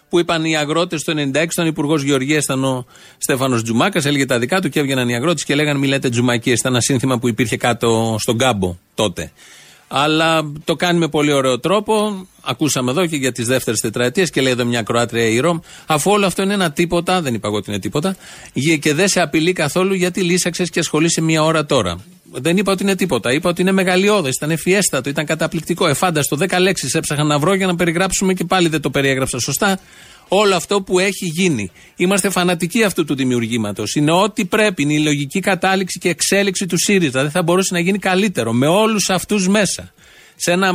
[0.09, 2.85] που είπαν οι αγρότες το 96, τον Υπουργός Γεωργίας ήταν ο
[3.17, 6.59] Στέφανος Τζουμάκας, έλεγε τα δικά του και έβγαιναν οι αγρότες και λέγανε Μιλέτε τζουμακίες.
[6.59, 9.31] Ήταν ένα σύνθημα που υπήρχε κάτω στον κάμπο τότε.
[9.87, 12.27] Αλλά το κάνει με πολύ ωραίο τρόπο.
[12.41, 15.61] Ακούσαμε εδώ και για τις δεύτερες τετραετίες και λέει εδώ μια Κροάτρια ήρω.
[15.85, 18.15] Αφού όλο αυτό είναι ένα τίποτα, δεν είπα εγώ ότι είναι τίποτα,
[18.79, 21.97] και δεν σε απειλεί καθόλου γιατί λύσαξες και ασχολείσαι μια ώρα τώρα.
[22.31, 23.33] Δεν είπα ότι είναι τίποτα.
[23.33, 25.87] Είπα ότι είναι μεγαλειώδες, ήταν ευφιέστατο, ήταν καταπληκτικό.
[25.87, 29.79] Εφάνταστο, δέκα λέξεις έψαχνα να βρω για να περιγράψουμε και πάλι δεν το περιέγραψα σωστά.
[30.27, 31.71] Όλο αυτό που έχει γίνει.
[31.95, 33.95] Είμαστε φανατικοί αυτού του δημιουργήματος.
[33.95, 34.81] Είναι ό,τι πρέπει.
[34.83, 37.21] Είναι η λογική κατάληξη και εξέλιξη του ΣΥΡΙΖΑ.
[37.21, 38.53] Δεν θα μπορούσε να γίνει καλύτερο.
[38.53, 39.93] Με όλους αυτούς μέσα.
[40.35, 40.73] Σε ένα,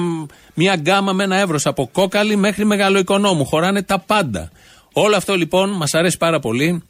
[0.54, 3.44] μια γκάμα με ένα εύρος από κόκαλη μέχρι μεγαλοοικονόμου.
[3.44, 4.50] Χωράνε τα πάντα.
[4.92, 6.82] Όλο αυτό λοιπόν μας αρέσει πάρα πολύ.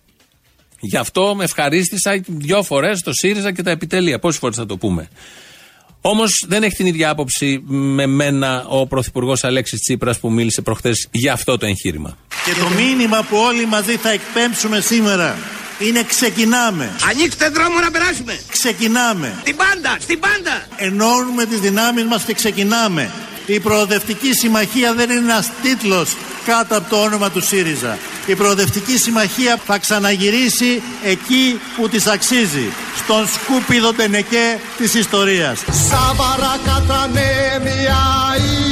[0.84, 4.18] Γι' αυτό με ευχαρίστησα δυο φορές το ΣΥΡΙΖΑ και τα επιτελεία.
[4.18, 5.08] Πόσες φορές θα το πούμε.
[6.00, 11.08] Όμως δεν έχει την ίδια άποψη με μένα ο Πρωθυπουργός Αλέξης Τσίπρας που μίλησε προχθές
[11.10, 12.16] για αυτό το εγχείρημα.
[12.44, 15.38] Και το μήνυμα που όλοι μαζί θα εκπέμψουμε σήμερα
[15.78, 16.90] είναι ξεκινάμε.
[17.10, 18.40] Ανοίξτε δρόμο να περάσουμε.
[18.48, 19.34] Ξεκινάμε.
[19.40, 20.66] Στην πάντα, στην πάντα.
[20.76, 23.10] Ενώνουμε τις δυνάμεις μας και ξεκινάμε.
[23.46, 27.98] Η Προοδευτική Συμμαχία δεν είναι ένας τίτλος κάτω από το όνομα του ΣΥΡΙΖΑ.
[28.26, 32.72] Η Προοδευτική Συμμαχία θα ξαναγυρίσει εκεί που της αξίζει.
[32.96, 35.58] Στον σκούπιδο τενεκέ της ιστορίας.
[35.88, 38.02] Σαβαρά κατρανέμια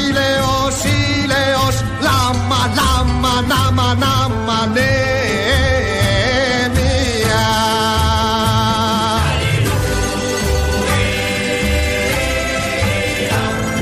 [0.06, 5.29] ηλέος, ηλέος Λάμα, λάμα, νάμα, νάμα, Η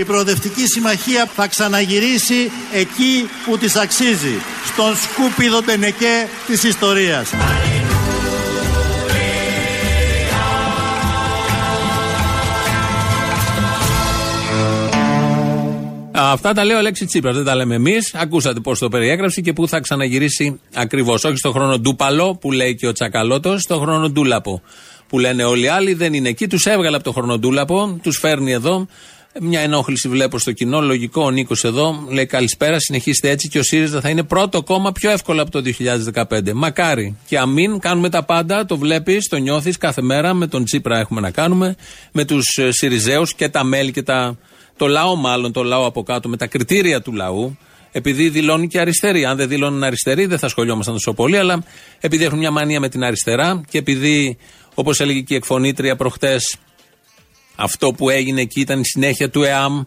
[0.08, 4.34] Προοδευτική Συμμαχία θα ξαναγυρίσει εκεί που της αξίζει.
[4.72, 7.30] Στον σκούπιδο τενεκέ της ιστορίας.
[16.12, 18.14] Αυτά τα λέει ο Αλέξης Τσίπρας, δεν τα λέμε εμείς.
[18.14, 21.24] Ακούσατε πώς το περιέγραψε και πού θα ξαναγυρίσει ακριβώς.
[21.24, 24.62] Όχι στο χρόνο ντούπαλο που λέει και ο Τσακαλώτος, στο χρόνο ντούλαπο
[25.08, 25.94] που λένε όλοι οι άλλοι.
[25.94, 26.46] Δεν είναι εκεί.
[26.46, 28.86] Τους έβγαλε από το χρόνο ντούλαπο, τους φέρνει εδώ.
[29.40, 30.80] Μια ενόχληση βλέπω στο κοινό.
[30.80, 34.92] Λογικό ο Νίκος εδώ λέει καλησπέρα, συνεχίστε έτσι και ο ΣΥΡΙΖΑ θα είναι πρώτο κόμμα
[34.92, 35.62] πιο εύκολο από το
[36.14, 36.52] 2015.
[36.54, 37.16] Μακάρι.
[37.26, 40.34] Και αμήν, κάνουμε τα πάντα, το βλέπεις, το νιώθεις κάθε μέρα.
[40.34, 41.76] Με τον Τσίπρα έχουμε να κάνουμε,
[42.12, 44.38] με τους ΣΥΡΙΖΑΕΟΥ και τα μέλη και τα
[44.76, 47.56] το λαό, μάλλον το λαό από κάτω, με τα κριτήρια του λαού,
[47.92, 49.24] επειδή δηλώνει και αριστερή.
[49.24, 51.64] Αν δεν δηλώνουν αριστεροί, δεν θα σχολιόμασταν τόσο πολύ, αλλά
[52.00, 54.36] επειδή έχουν μια μανία με την αριστερά και επειδή,
[54.74, 56.56] όπως έλεγε και η εκφωνήτρια προχτές,
[57.60, 59.82] αυτό που έγινε εκεί ήταν η συνέχεια του ΕΑΜ.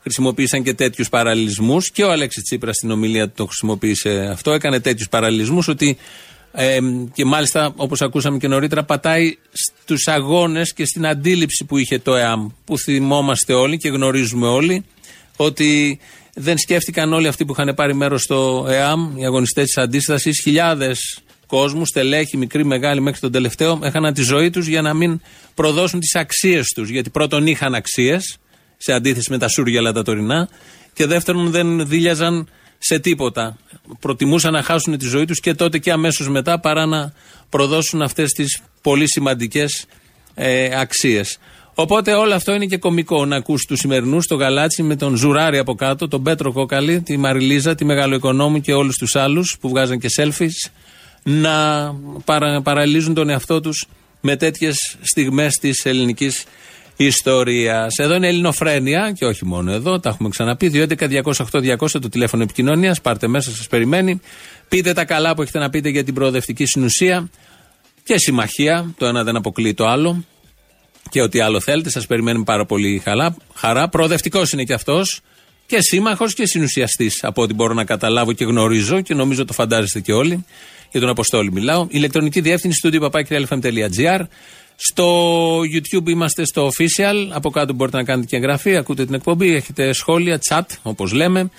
[0.00, 1.90] χρησιμοποίησαν και τέτοιους παραλληλισμούς.
[1.90, 4.52] Και ο Αλέξης Τσίπρας στην ομιλία του το χρησιμοποίησε αυτό.
[4.52, 5.96] Έκανε τέτοιους παραλληλισμούς ότι
[6.52, 6.78] ε,
[7.12, 12.14] και μάλιστα όπως ακούσαμε και νωρίτερα πατάει στους αγώνες και στην αντίληψη που είχε το
[12.14, 14.84] ΕΑΜ που θυμόμαστε όλοι και γνωρίζουμε όλοι
[15.36, 15.98] ότι
[16.34, 21.18] δεν σκέφτηκαν όλοι αυτοί που είχαν πάρει μέρος στο ΕΑΜ οι αγωνιστές της αντίστασης χιλιάδες
[21.46, 25.20] κόσμου, στελέχη, μικροί, μεγάλοι μέχρι τον τελευταίο έχαναν τη ζωή τους για να μην
[25.54, 28.38] προδώσουν τις αξίες τους γιατί πρώτον είχαν αξίες
[28.76, 30.48] σε αντίθεση με τα σούργια τα τωρινά
[30.92, 33.56] και δεύτερον δεν δίλιαζαν σε τίποτα.
[34.00, 37.12] Προτιμούσαν να χάσουν τη ζωή τους και τότε και αμέσως μετά παρά να
[37.48, 39.86] προδώσουν αυτές τις πολύ σημαντικές
[40.34, 41.38] ε, αξίες.
[41.74, 45.58] Οπότε όλο αυτό είναι και κωμικό να ακούς τους σημερινούς, το Γαλάτσι με τον Ζουράρι
[45.58, 49.98] από κάτω, τον Πέτρο Κόκαλη, τη Μαριλίζα, τη Μεγαλοοικονόμου και όλους τους άλλους που βγάζαν
[49.98, 50.70] και selfies
[51.28, 53.86] να παρα, παραλληλίζουν τον εαυτό τους
[54.20, 56.44] με τέτοιες στιγμές της ελληνικής
[56.96, 57.94] ιστορίας.
[57.96, 60.68] Εδώ είναι Ελληνοφρένια και όχι μόνο εδώ, τα έχουμε ξαναπεί.
[60.68, 63.00] 211-208-200 το τηλέφωνο επικοινωνίας.
[63.00, 64.20] Πάρτε μέσα, σας περιμένει.
[64.68, 67.30] Πείτε τα καλά που έχετε να πείτε για την προοδευτική συνουσία
[68.02, 68.94] και συμμαχία.
[68.98, 70.24] Το ένα δεν αποκλείει το άλλο.
[71.10, 73.36] Και ό,τι άλλο θέλετε, σας περιμένουμε πάρα πολύ χαρά.
[73.54, 73.88] χαρά.
[73.88, 75.20] Προοδευτικός είναι και αυτός.
[75.66, 80.00] Και σύμμαχος και συνουσιαστής, από ό,τι μπορώ να καταλάβω και γνωρίζω και νομίζω το φαντάζεστε
[80.00, 80.44] και όλοι.
[80.96, 81.86] Για τον Αποστόλη μιλάω.
[81.90, 82.90] Ηλεκτρονική διεύθυνση του
[84.76, 87.28] στο YouTube είμαστε στο official.
[87.30, 88.76] Από κάτω μπορείτε να κάνετε και εγγραφή.
[88.76, 89.54] Ακούτε την εκπομπή.
[89.54, 91.50] Έχετε σχόλια, chat, όπως λέμε.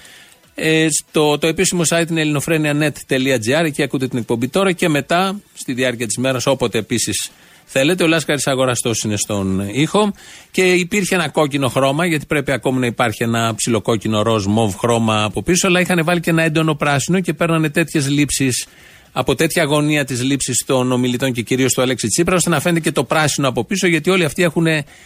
[0.55, 3.63] Ε, στο, το επίσημο site είναι ελληνοφρένια.net.gr.
[3.65, 7.31] Εκεί ακούτε την εκπομπή τώρα και μετά, στη διάρκεια της μέρας, όποτε επίσης
[7.65, 8.03] θέλετε.
[8.03, 10.13] Ο Λάσκαρης Αγοραστός είναι στον ήχο.
[10.51, 15.23] Και υπήρχε ένα κόκκινο χρώμα, γιατί πρέπει ακόμη να υπάρχει ένα ψιλοκόκκινο ροζ μοβ χρώμα
[15.23, 15.67] από πίσω.
[15.67, 18.67] Αλλά είχαν βάλει και ένα έντονο πράσινο και παίρνανε τέτοιες λήψεις
[19.11, 22.79] από τέτοια αγωνία της λήψης των ομιλητών και κυρίως του Αλέξη Τσίπρας, ώστε να φαίνεται
[22.79, 24.65] και το πράσινο από πίσω, γιατί όλοι αυτοί έχουν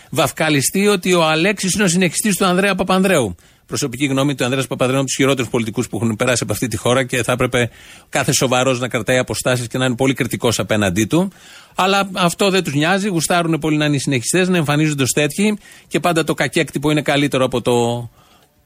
[0.09, 3.35] βαφκαλιστεί ότι ο Αλέξης είναι ο συνεχιστής του Ανδρέα Παπανδρέου.
[3.71, 6.67] Προσωπική γνώμη του Ανδρέας Παπανδρέου είναι από τους χειρότερους πολιτικούς που έχουν περάσει από αυτή
[6.67, 7.69] τη χώρα και θα έπρεπε
[8.09, 11.31] κάθε σοβαρός να κρατάει αποστάσεις και να είναι πολύ κριτικός απέναντί του.
[11.75, 13.07] Αλλά αυτό δεν τους νοιάζει.
[13.07, 17.01] Γουστάρουν πολύ να είναι οι συνεχιστές, να εμφανίζονται ως τέτοιοι και πάντα το κακέκτυπο είναι
[17.01, 18.09] καλύτερο από το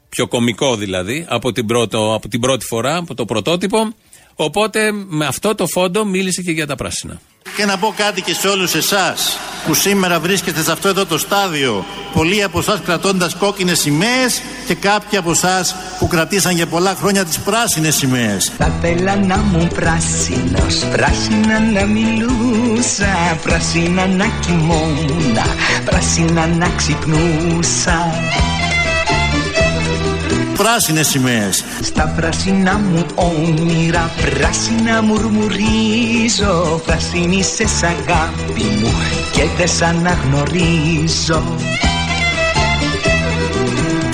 [0.08, 3.94] πιο κομικό δηλαδή, από την, πρώτο, από την πρώτη φορά, από το πρωτότυπο.
[4.36, 7.20] Οπότε με αυτό το φόντο μίλησε και για τα πράσινα.
[7.56, 11.18] Και να πω κάτι και σε όλους εσάς που σήμερα βρίσκεστε σε αυτό εδώ το
[11.18, 16.94] στάδιο πολλοί από εσάς κρατώντας κόκκινες σημαίες και κάποιοι από εσάς που κρατήσαν για πολλά
[16.94, 18.52] χρόνια τις πράσινες σημαίες.
[18.58, 25.38] Θα θέλα να μου πράσινος, πράσινα να μιλούσα, πράσινα να κοιμόμουν,
[25.84, 28.12] πράσινα να ξυπνούσα
[30.56, 31.64] πράσινες σημαίες.
[31.82, 36.80] Στα πράσινα μου όνειρα, πράσινα μουρμουρίζω.
[36.86, 38.90] Πράσινη σε αγάπη μου
[39.32, 41.42] και δεν σ' αναγνωρίζω.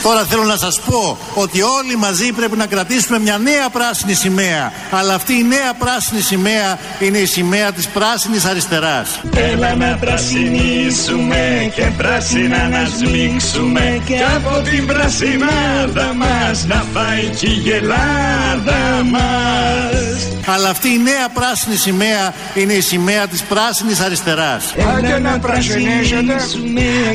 [0.02, 4.72] Τώρα θέλω να σας πω ότι όλοι μαζί πρέπει να κρατήσουμε μια νέα πράσινη σημαία.
[4.90, 9.20] Αλλά αυτή η νέα πράσινη σημαία είναι η σημαία της πράσινης αριστεράς.
[9.34, 17.46] Έλα να πρασινίσουμε και πράσινα να σμίξουμε και από την πρασινάδα μας να φάει και
[17.46, 20.22] η γελάδα μας.
[20.46, 24.74] Αλλά αυτή η νέα πράσινη σημαία είναι η σημαία της πράσινης αριστεράς.
[24.96, 26.36] Άντε να πρασινίσετε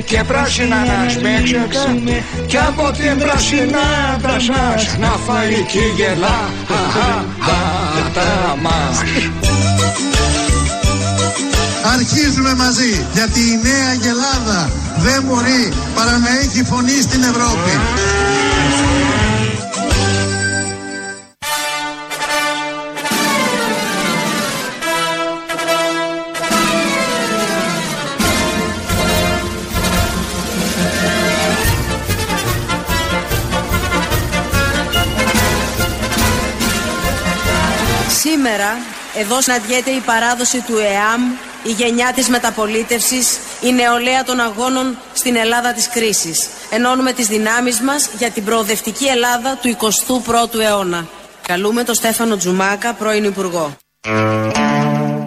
[0.05, 6.81] και πράσινα να σμίξετε και από την πρασινάδα σας να φάει και η γελάδα
[8.61, 8.97] μας.
[11.93, 17.71] Αρχίζουμε μαζί γιατί η νέα γελάδα δεν μπορεί παρά να έχει φωνή στην Ευρώπη.
[39.19, 41.21] Εδώ συναντιέται η παράδοση του ΕΑΜ,
[41.63, 46.47] η γενιά της μεταπολίτευσης, η νεολαία των αγώνων στην Ελλάδα της κρίσης.
[46.71, 51.07] Ενώνουμε τις δυνάμεις μας για την προοδευτική Ελλάδα του 21ου αιώνα.
[51.47, 53.75] Καλούμε τον Στέφανο Τζουμάκα, πρώην Υπουργό.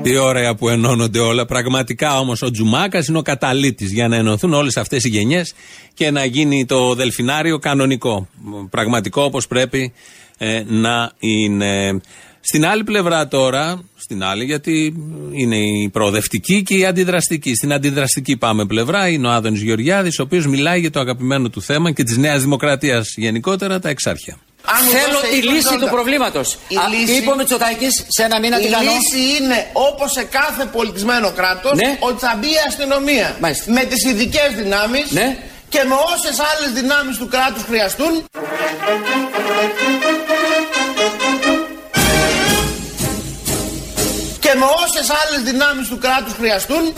[0.03, 1.47] Τι ωραία που ενώνονται όλα.
[1.47, 5.55] Πραγματικά όμως ο Τζουμάκας είναι ο καταλήτης για να ενωθούν όλες αυτές οι γενιές
[5.95, 8.29] και να γίνει το δελφινάριο κανονικό.
[8.71, 9.93] Πραγματικό όπως πρέπει
[10.39, 12.01] ε, να είναι.
[12.41, 14.95] Στην άλλη πλευρά τώρα, στην άλλη γιατί
[15.33, 17.55] είναι η προοδευτική και η αντιδραστική.
[17.55, 21.63] Στην αντιδραστική πάμε πλευρά είναι ο Άδωνης Γεωργιάδης, ο οποίος μιλάει για το αγαπημένο του
[21.63, 24.39] θέμα και της Νέας Δημοκρατίας γενικότερα, τα εξάρχεια.
[24.91, 26.59] Θέλω τη λύση του προβλήματος.
[27.19, 31.73] Είπε ο Μητσοτάκης σε ένα μήνα τι Η λύση είναι όπως σε κάθε πολιτισμένο κράτος
[31.77, 31.97] ναι.
[32.01, 33.37] ότι θα μπει η αστυνομία.
[33.41, 33.73] Μάλιστα.
[33.73, 38.13] Με τις ειδικές δυνάμεις ναι και με όσες άλλες δυνάμεις του κράτους χρειαστούν
[44.53, 46.95] και με όσες άλλες δυνάμεις του κράτους χρειαστούν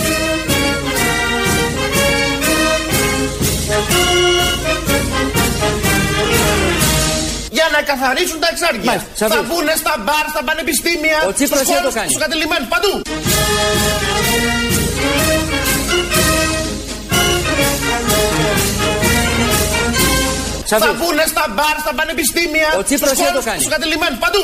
[7.51, 8.85] για να καθαρίσουν τα εξάρτητα.
[8.85, 9.47] Μάλιστα, Θα Σαββί.
[9.49, 12.69] μπουν στα μπαρ, στα πανεπιστήμια, Ο Τσίπρας στους τι θα το χώρους, κάνει; στους κατελημένους,
[12.75, 12.93] παντού.
[20.67, 20.97] Θα Σαββί.
[20.99, 24.19] μπουν στα μπαρ, στα πανεπιστήμια, Ο Τσίπρας στους τι θα το χώρους, κάνει; στους κατελημένους,
[24.25, 24.43] παντού.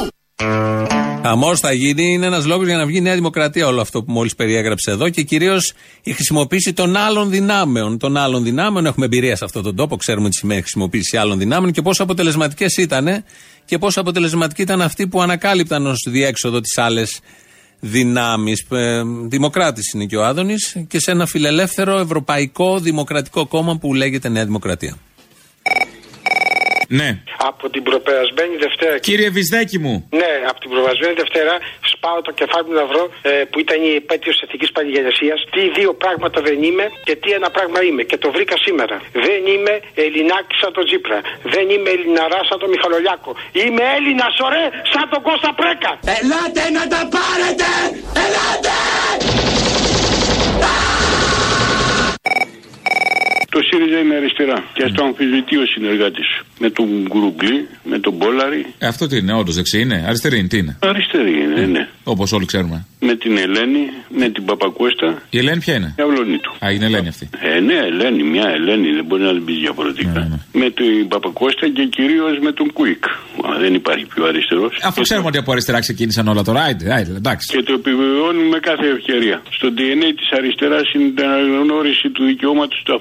[1.28, 4.12] Χαμός θα γίνει, είναι ένας λόγος για να βγει η Νέα Δημοκρατία όλο αυτό που
[4.12, 7.98] μόλις περιέγραψε εδώ και κυρίως η χρησιμοποίηση των άλλων δυνάμεων.
[7.98, 11.72] Των άλλων δυνάμεων, έχουμε εμπειρία σε αυτόν τον τόπο, ξέρουμε τι σημαίνει χρησιμοποίηση άλλων δυνάμεων
[11.72, 13.24] και πόσο αποτελεσματικές ήταν
[13.64, 17.20] και πόσο αποτελεσματικοί ήταν αυτοί που ανακάλυπταν ως διέξοδο τι άλλες
[17.80, 18.66] δυνάμεις.
[19.28, 24.44] Δημοκράτης είναι και ο Άδωνης και σε ένα φιλελεύθερο ευρωπαϊκό δημοκρατικό κόμμα που λέγεται Νέα
[24.44, 24.96] Δημοκρατία.
[26.88, 27.08] Ναι.
[27.50, 28.98] Από την προπερασμένη Δευτέρα.
[28.98, 29.94] Κύριε Βυσδέκη μου.
[30.10, 31.54] Ναι, από την προπερασμένη Δευτέρα
[31.92, 35.34] σπάω το κεφάλι μου να βρω ε, που ήταν η επέτειος εθνικής πανηγενεσία.
[35.54, 38.02] Τι δύο πράγματα δεν είμαι και τι ένα πράγμα είμαι.
[38.10, 38.96] Και το βρήκα σήμερα.
[39.26, 39.74] Δεν είμαι
[40.04, 41.18] Ελληνάκης σαν τον Τζίπρα.
[41.54, 43.30] Δεν είμαι Ελληναράς σαν τον Μιχαλολιάκο.
[43.62, 45.92] Είμαι Έλληνας, ωραία, σαν τον Κώστα Πρέκα.
[46.16, 47.70] Ελάτε να τα πάρετε!
[48.24, 48.76] Ελάτε!
[53.58, 56.44] Το ΣΥΡΙΖΑ είναι αριστερά και ας το αμφισβητεί ο συνεργάτης σου.
[56.58, 58.66] Με τον Γκουρούγκλι, με τον Μπόλαρη.
[58.78, 60.04] Ε, αυτό τι είναι, όντως δεξί είναι.
[60.06, 61.88] Αριστερή είναι, τι είναι; Αριστερή είναι, ναι.
[62.04, 62.86] Όπως όλοι ξέρουμε.
[63.00, 65.22] Με την Ελένη, με την Παπακώστα.
[65.30, 66.50] Η Ελένη ποια είναι; Η αυλωνή του.
[66.64, 67.28] Α, είναι Ελένη αυτή.
[67.40, 70.40] Ε, ναι, Ελένη, μια Ελένη, δεν μπορεί να την πεις διαφορετικά.
[70.52, 73.04] Με την Παπακώστα και κυρίως με τον Κουίκ.
[73.06, 74.72] Α, δεν υπάρχει πιο αριστερός.
[74.82, 76.60] Αφού ξέρουμε ότι από αριστερά ξεκίνησαν όλα τώρα.
[76.62, 77.56] Άιντε, άιντε, εντάξει.
[77.56, 79.42] Και το επιβεβαιώνουμε με κάθε ευκαιρία.
[79.50, 82.94] Στο DNA της αριστεράς είναι η αναγνώριση του δικαιώματος του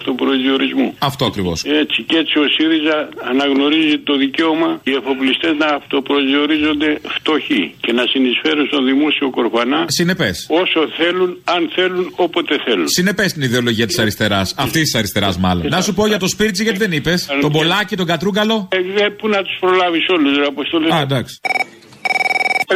[0.51, 0.87] αυτοπροσδιορισμού.
[0.99, 1.57] Αυτό ακριβώς.
[1.83, 2.97] Έτσι και έτσι ο ΣΥΡΙΖΑ
[3.31, 10.35] αναγνωρίζει το δικαίωμα οι εφοπλιστές να αυτοπροσδιορίζονται φτωχοί και να συνεισφέρουν στο δημόσιο κορφανά Συνεπές.
[10.61, 12.87] όσο θέλουν, αν θέλουν, όποτε θέλουν.
[12.87, 14.53] Συνεπές την ιδεολογία της αριστεράς.
[14.57, 15.67] Αυτής της αριστεράς, μάλλον.
[15.75, 17.27] Να σου πω για το Σπίρτσι, γιατί δεν είπες.
[17.41, 18.67] Τον Πολάκη, τον Κατρούγκαλο.
[18.71, 20.93] Ε, δε, πού να τους προλάβεις όλους, ρε Αποστολή.
[20.93, 21.39] Α, εντάξει.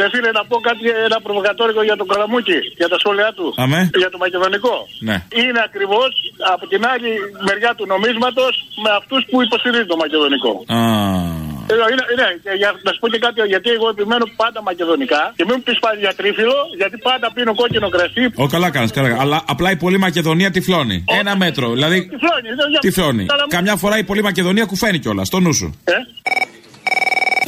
[0.00, 3.52] Ρε φίλε, να πω κάτι, ένα προβοκατόρικο για τον Καλαμούκι, για τα σχόλιά τους.
[3.64, 3.80] Αμέ.
[4.02, 4.74] Για το μακεδονικό.
[5.08, 5.16] Ναι.
[5.42, 6.10] Είναι ακριβώς
[6.54, 7.10] από την άλλη
[7.48, 8.52] μεριά του νομίσματος
[8.84, 10.52] με αυτούς που υποστηρίζουν το μακεδονικό.
[10.76, 10.80] Α.
[11.72, 15.22] Ε, Είναι, είναι, και για, να σου πω και κάτι, γιατί εγώ επιμένω πάντα μακεδονικά
[15.36, 18.24] και μην μου πεις πάλι για τρίφυλλο, γιατί πάντα πίνω κόκκινο κρασί.
[18.42, 19.06] Ω, καλά κάνεις, καλά.
[19.08, 19.22] κάνεις.
[19.24, 21.04] Αλλά απλά η Πολύ Μακεδονία τυφλώνει.
[21.20, 21.66] Ένα μέτρο.
[21.76, 21.98] Δηλαδή.
[22.12, 23.24] Τυφλώνει, δεν- για- Τυφλώνει.
[23.32, 25.26] Αλλά- Καμιά φορά η Πολύ Μακεδονία κουφαίνει κιόλας.
[25.26, 25.68] Στο νου σου.
[25.84, 25.92] Ε,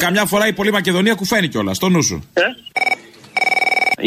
[0.05, 1.75] Καμιά φορά η Πολύ Μακεδονία κουφαίνει κιόλας.
[1.75, 2.17] Στο νου σου.
[2.33, 2.41] ε;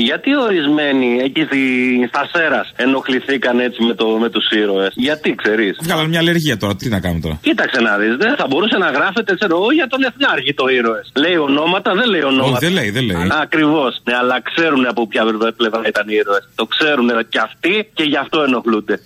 [0.08, 5.78] Γιατί ορισμένοι εκεί στη- στα Σέρας ενοχληθήκαν έτσι με, το, με τους ήρωες; Γιατί ξέρεις;
[5.82, 6.74] Βγάλανε μια αλλεργία τώρα.
[6.76, 9.86] Τι να κάνουμε τώρα; Κοίταξε να δεις, δεν θα μπορούσε να γράφεται ξέρω, εγώ, για
[9.86, 11.12] τον Εθνάρχη το ήρωες.
[11.24, 12.50] Λέει ονόματα, δεν λέει ονόματα.
[12.56, 13.16] Όχι, δεν λέει, δεν λέει.
[13.42, 13.92] Ακριβώς.
[14.04, 15.22] Ναι, αλλά ξέρουν από ποια
[15.56, 16.48] πλευρά ήταν οι ήρωες.
[16.54, 18.96] Το ξέρουν και αυτοί και γι' αυτό ενοχλούνται.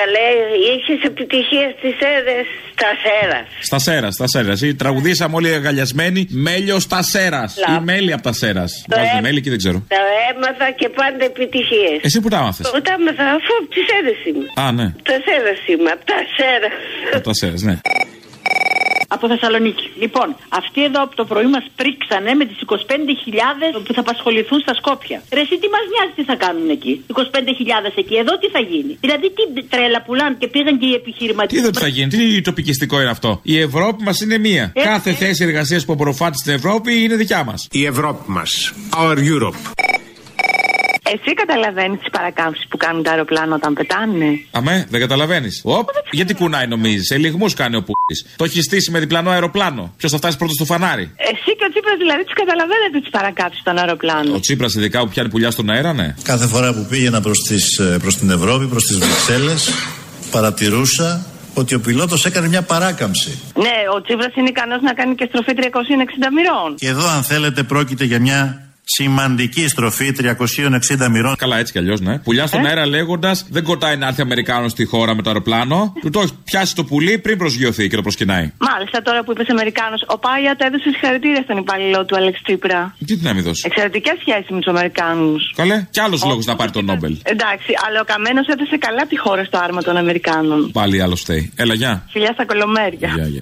[0.00, 0.28] Καλέ,
[0.74, 2.38] είχες επιτυχία στι έδρε
[2.72, 3.40] στα Σέρα.
[3.68, 4.54] Στα σέρα, στα σέρα.
[4.68, 7.42] Ή τραγουδήσαμε όλοι αγκαλιασμένοι μέλιο στα σέρα.
[7.66, 7.76] Λα.
[7.76, 8.84] Ή μέλι από τα σέρας.
[8.88, 9.78] Το Βάζετε ε- μέλι και δεν ξέρω.
[9.88, 9.96] Τα
[10.30, 11.98] έμαθα και πάντα επιτυχίες.
[12.02, 12.62] Εσύ που τα άμαθε.
[12.62, 14.46] Τα έμαθα αφού από τις έδρε είμαι.
[14.66, 14.86] Α, ναι.
[14.98, 16.72] Από τα Σέρας είμαι, από τα Σέρας.
[17.14, 17.76] Από τα σέρας, ναι.
[19.14, 19.86] Από Θεσσαλονίκη.
[20.02, 20.28] Λοιπόν,
[20.60, 25.18] αυτοί εδώ από το πρωί μας πρίξανε με τις 25.000 που θα απασχοληθούν στα Σκόπια.
[25.36, 28.92] Ρε, εσύ τι μας νοιάζει τι θα κάνουν εκεί; 25.000 εκεί, εδώ τι θα γίνει;
[29.04, 31.58] Δηλαδή, τι τρέλα πουλάνε και πήγαν και οι Τι επιχειρηματίε.
[31.60, 34.64] εδώ τι θα γίνει, τι τοπικιστικό είναι αυτό; Η Ευρώπη μας είναι μία.
[34.74, 35.12] Ε, Κάθε ε.
[35.22, 37.68] θέση εργασίας που απορροφάται στην Ευρώπη είναι δικιά μας.
[37.70, 38.72] Η Ευρώπη μας.
[39.02, 39.58] Our Europe.
[41.12, 45.60] Εσύ καταλαβαίνεις τις παρακάμψεις που κάνουν τα αεροπλάνα όταν πετάνε; Αμέ, δεν καταλαβαίνεις.
[45.64, 47.06] Οπ, γιατί κουνάει νομίζεις.
[47.06, 48.14] Σε λιγμούς κάνει ο πούτη.
[48.36, 49.92] Το έχει στήσει με διπλανό αεροπλάνο.
[49.96, 53.62] Ποιος θα φτάσει πρώτος στο φανάρι; Εσύ και ο Τσίπρας δηλαδή τι καταλαβαίνετε τις παρακάμψεις
[53.62, 54.34] των αεροπλάνων.
[54.34, 56.14] Ο Τσίπρας ειδικά που πιάνει πουλιά στον αέρα, ναι.
[56.22, 59.70] Κάθε φορά που πήγαινα προς, τις, ε, προς την Ευρώπη, προς τις Βρυξέλλες,
[60.30, 63.38] παρατηρούσα ότι ο πιλότος έκανε μια παράκαμψη.
[63.54, 66.74] Ναι, ο Τσίπρας είναι ικανός να κάνει και στροφή 360 μοιρών.
[66.76, 71.36] Και εδώ αν θέλετε πρόκειται για μια σημαντική στροφή 360 μοιρών.
[71.36, 72.18] Καλά, έτσι κι αλλιώς, ναι.
[72.18, 75.92] Πουλιά στον αέρα λέγοντας δεν κοτάει να έρθει Αμερικάνος στη χώρα με το αεροπλάνο.
[76.00, 78.52] Του το έχεις πιάσει το πουλί πριν προσγειωθεί και το προσκυνάει.
[78.58, 82.96] Μάλιστα τώρα που είπες Αμερικάνος, ο Πάιατ έδωσε συγχαρητήρια στον υπάλληλό του Αλεξ Τσίπρα.
[83.06, 85.52] Τι να μην δώσει; Εξαιρετικές σχέσεις με τους Αμερικάνους.
[85.56, 87.16] Καλέ, κι άλλος λόγος να πάρει τον Νόμπελ.
[87.22, 90.70] Εντάξει, αλλά ο Καμένος έδωσε καλά τη χώρα στο άρμα των Αμερικάνων.
[90.72, 91.52] Πάλι άλλο φταίει.
[91.56, 92.06] Έλα, γεια.
[92.10, 93.08] Φιλιά στα κολομέρια.
[93.14, 93.40] Γεια, γεια.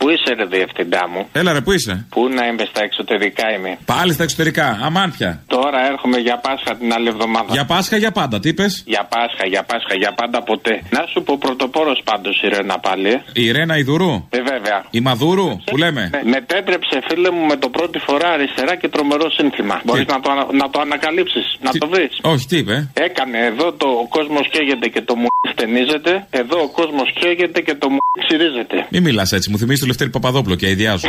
[0.00, 3.78] Πού είσαι, ρε διευθυντά μου; Έλα ρε, πού είσαι; Πού να είμαι στα εξωτερικά είμαι.
[3.84, 4.66] Πάλι στα εξωτερικά.
[4.82, 5.30] Αμάν πια.
[5.46, 7.48] Τώρα έρχομαι για Πάσχα την άλλη εβδομάδα.
[7.56, 10.74] Για Πάσχα για πάντα, τι είπες; Για Πάσχα, για Πάσχα, για πάντα ποτέ.
[10.96, 13.08] Να σου πω πρωτοπόρος πάντως η Ρένα πάλι.
[13.08, 13.22] ε.
[13.32, 14.78] Η Ρένα Ιδουρού; Ε, βέβαια.
[14.90, 19.30] Η Μαδούρου, που λέμε; Με, μετέτρεψε φίλε μου με το πρώτη φορά αριστερά και τρομερό
[19.30, 19.80] σύνθημα.
[19.84, 23.72] Μπορείς να το, ανα- να το ανακαλύψεις, να το βρεις; Όχι, τι είπε; Έκανε εδώ
[23.72, 26.26] το ο κόσμος καίγεται και το μου στενίζεται.
[26.30, 28.86] Εδώ ο κόσμος καίγεται και το μου ξυρίζεται.
[28.90, 31.08] Μην μιλάς έτσι, μου θυμίζεις το Λευτέρη Παπαδόπουλο και αειδιάζω.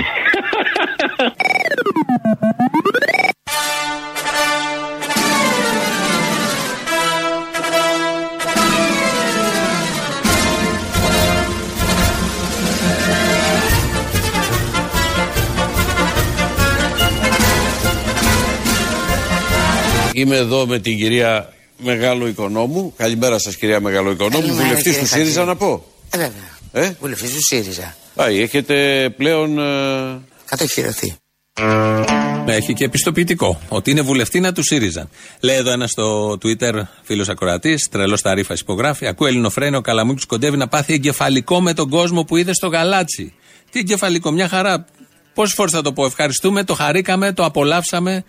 [20.14, 22.94] Είμαι εδώ με την κυρία Μεγάλο Οικονόμου.
[22.98, 24.42] Καλημέρα σας, κυρία Μεγάλο Οικονόμου.
[24.42, 25.86] Καλημέρα, Βουλευτής κύριε του ΣΥΡΙΖΑ, να πω.
[26.10, 26.51] Ε, βέβαια.
[26.72, 29.60] Ε; Βουλευτή του ΣΥΡΙΖΑ; Πάει, έχετε πλέον.
[29.60, 31.16] ε, Κατοχυρωθεί.
[32.46, 35.10] Έχει και επιστοποιητικό ότι είναι βουλευτήνα του ΣΥΡΙΖΑ.
[35.40, 39.08] Λέει εδώ ένας στο Twitter φίλος ακροατής, τρελός ταρήφα υπογράφει.
[39.08, 43.34] Ακούει Ελληνοφρένο, ο Καλαμούκης κοντεύει να πάθει εγκεφαλικό με τον κόσμο που είδε στο γαλάτσι.
[43.72, 44.86] Τι εγκεφαλικό, μια χαρά.
[45.34, 48.24] Πόσες φορές θα το πω, ευχαριστούμε, το χαρήκαμε, το απολαύσαμε.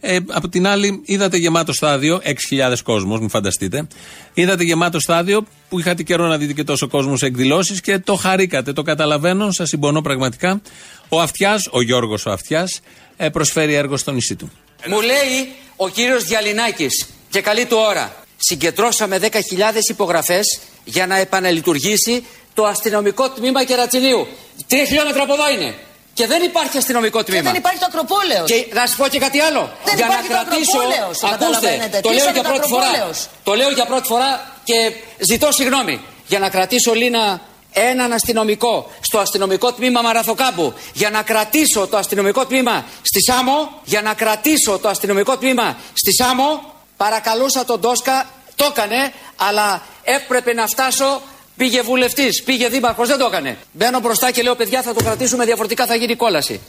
[0.00, 3.86] Ε, από την άλλη, είδατε γεμάτο στάδιο, 6.000 κόσμος, μην φανταστείτε.
[4.34, 8.14] Είδατε γεμάτο στάδιο που είχατε καιρό να δείτε και τόσο κόσμος σε εκδηλώσεις και το
[8.14, 8.72] χαρήκατε.
[8.72, 10.60] Το καταλαβαίνω, σας συμπονώ πραγματικά.
[11.08, 12.80] Ο Αυτιάς, ο Γιώργος ο Αυτιάς,
[13.16, 14.50] ε, προσφέρει έργο στο νησί του.
[14.86, 18.14] Μου λέει ο κύριος Διαλυνάκης και καλή του ώρα.
[18.36, 24.26] Συγκεντρώσαμε 10.000 υπογραφές για να επαναλειτουργήσει το αστυνομικό τμήμα Κερατσινίου.
[24.66, 25.74] Τρία χιλιόμετρα από εδώ είναι.
[26.20, 27.42] Και δεν υπάρχει αστυνομικό τμήμα.
[27.42, 28.46] δεν υπάρχει το Ακροπόλεως.
[28.50, 29.72] Και να σου πω και κάτι άλλο.
[29.84, 30.78] Δεν για να υπάρχει το κρατήσω.
[30.78, 32.00] Ακροπόλεως, Ακούστε, καταλαβαίνετε.
[32.00, 32.86] το λέω Κλείσατε για το πρώτη φορά.
[32.86, 33.28] Ακροπόλεως.
[33.44, 34.30] Το λέω για πρώτη φορά
[34.64, 34.76] και
[35.18, 36.00] ζητώ συγγνώμη.
[36.26, 37.40] Για να κρατήσω Λίνα
[37.72, 40.74] έναν αστυνομικό στο αστυνομικό τμήμα Μαραθοκάμπου.
[40.92, 43.80] Για να κρατήσω το αστυνομικό τμήμα στη Σάμο.
[43.84, 46.48] Για να κρατήσω το αστυνομικό τμήμα στη Σάμο.
[46.96, 51.22] Παρακαλούσα τον Τόσκα, το έκανε, αλλά έπρεπε να φτάσω.
[51.60, 53.56] Πήγε βουλευτής, πήγε δήμαρχος, δεν το έκανε.
[53.72, 56.60] Μπαίνω μπροστά και λέω: Παιδιά, θα το κρατήσουμε διαφορετικά, θα γίνει κόλαση.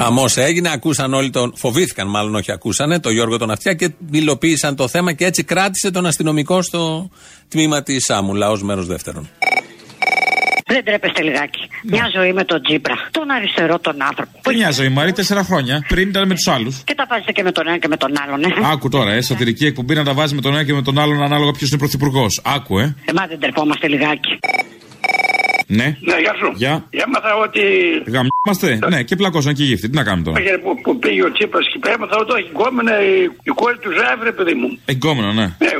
[0.00, 1.52] Χαμός έγινε, ακούσαν όλοι τον.
[1.56, 5.90] Φοβήθηκαν, μάλλον όχι ακούσανε, τον Γιώργο τον Αυτιά και υλοποίησαν το θέμα και έτσι κράτησε
[5.90, 7.10] τον αστυνομικό στο
[7.48, 9.28] τμήμα της Σάμου, λαό μέρος δεύτερον.
[10.72, 11.62] Δεν τρέπεστε λιγάκι.
[11.82, 12.94] Μια ζωή με τον Τζίπρα.
[13.10, 14.30] Τον αριστερό τον άνθρωπο.
[14.42, 15.84] Δεν νοιάζει η Μαρή, τέσσερα χρόνια.
[15.88, 16.82] Πριν ήταν με τους άλλους.
[16.84, 18.48] Και τα βάζετε και με τον ένα και με τον άλλον, ε.
[18.72, 21.22] Άκου τώρα, ε, σατυρική εκπομπή να τα βάζει με τον ένα και με τον άλλον
[21.22, 22.40] ανάλογα ποιος είναι πρωθυπουργός.
[22.44, 22.94] Άκου, ε.
[23.04, 24.38] Εμά δεν τρεπόμαστε λιγάκι.
[25.78, 25.88] Ναι.
[26.10, 26.48] Ναι, γεια σου.
[26.54, 26.74] Γεια.
[27.04, 27.60] Έμαθα ότι.
[28.14, 28.68] Γαμιόμαστε.
[28.92, 29.88] Ναι, και πλακώσαν και γύφτη.
[29.90, 32.32] Τι να κάνουμε τώρα; Όχι, ρε, Που, που πήγε ο Τσίπρας και πέρα, έμαθα ότι
[32.40, 33.14] έχει γκόμενα η,
[33.50, 34.68] η κόρη του Ζάβρε, παιδί μου.
[34.84, 35.46] Εγκόμενο, ναι.
[35.64, 35.70] Ναι,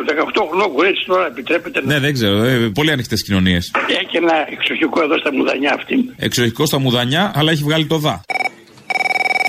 [0.40, 2.37] 18 χρονών κορίτσι τώρα επιτρέπεται να Ναι, δεν ξέρω.
[2.42, 3.70] Ε, πολύ ανοιχτές κοινωνίες.
[4.02, 5.94] έχει ένα εξοχικό εδώ στα μουδανιά αυτή.
[6.16, 8.20] Εξοχικό στα μουδανιά, αλλά έχει βγάλει το δα.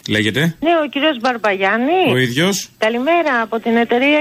[0.10, 0.42] Λέγεται.
[0.60, 2.00] Ναι, ο κύριος Μπαρμπαγιάννη.
[2.14, 2.70] Ο ίδιος.
[2.78, 4.20] Καλημέρα από την εταιρεία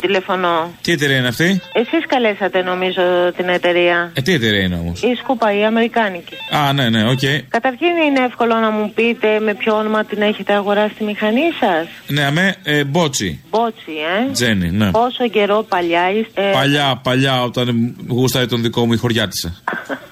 [0.00, 0.72] τηλεφωνώ.
[0.82, 4.10] Τι εταιρεία είναι αυτή; Εσείς καλέσατε νομίζω την εταιρεία.
[4.14, 6.34] Ε, τι εταιρεία είναι όμως; Η Σκούπα, η Αμερικάνικη.
[6.50, 7.18] Α, ναι, ναι, οκ.
[7.48, 11.86] Καταρχήν είναι εύκολο να μου πείτε με ποιο όνομα την έχετε αγοράσει τη μηχανή σας.
[12.06, 13.40] Ναι, αμέ, ε, μπότσι.
[13.50, 13.92] Μπότσι,
[14.26, 14.30] ε.
[14.32, 14.90] Τζένι, ναι.
[14.90, 16.50] Πόσο καιρό παλιά είστε.
[16.52, 19.54] Παλιά, παλιά, όταν γούσταρε τον δικό μου η χωριάτισσα.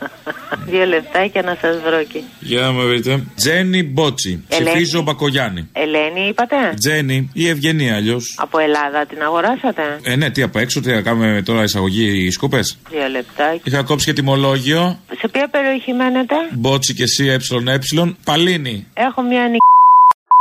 [0.67, 2.25] Δύο λεπτάκια να σας βρω εκεί.
[2.41, 3.25] Για να με βρείτε.
[3.37, 4.45] Τζένι Μπότσι.
[4.49, 4.71] Ελένη.
[4.71, 5.69] Ψηφίζω Μπακογιάννη.
[5.73, 8.35] Ελένη είπατε; Τζένι ή Ευγενία αλλιώς.
[8.39, 12.31] Από Ελλάδα την αγοράσατε; Ε, ναι, τι από έξω, τι να κάνουμε τώρα εισαγωγή οι
[12.31, 12.61] σκούπε.
[12.91, 13.61] Δύο λεπτάκια.
[13.65, 14.99] Είχα κόψει και τιμολόγιο.
[15.19, 18.13] Σε ποια περιοχή μένετε; Μπότσι και εσύ, ε, ε.
[18.25, 18.87] Παλίνη.
[18.95, 19.51] Έχω μια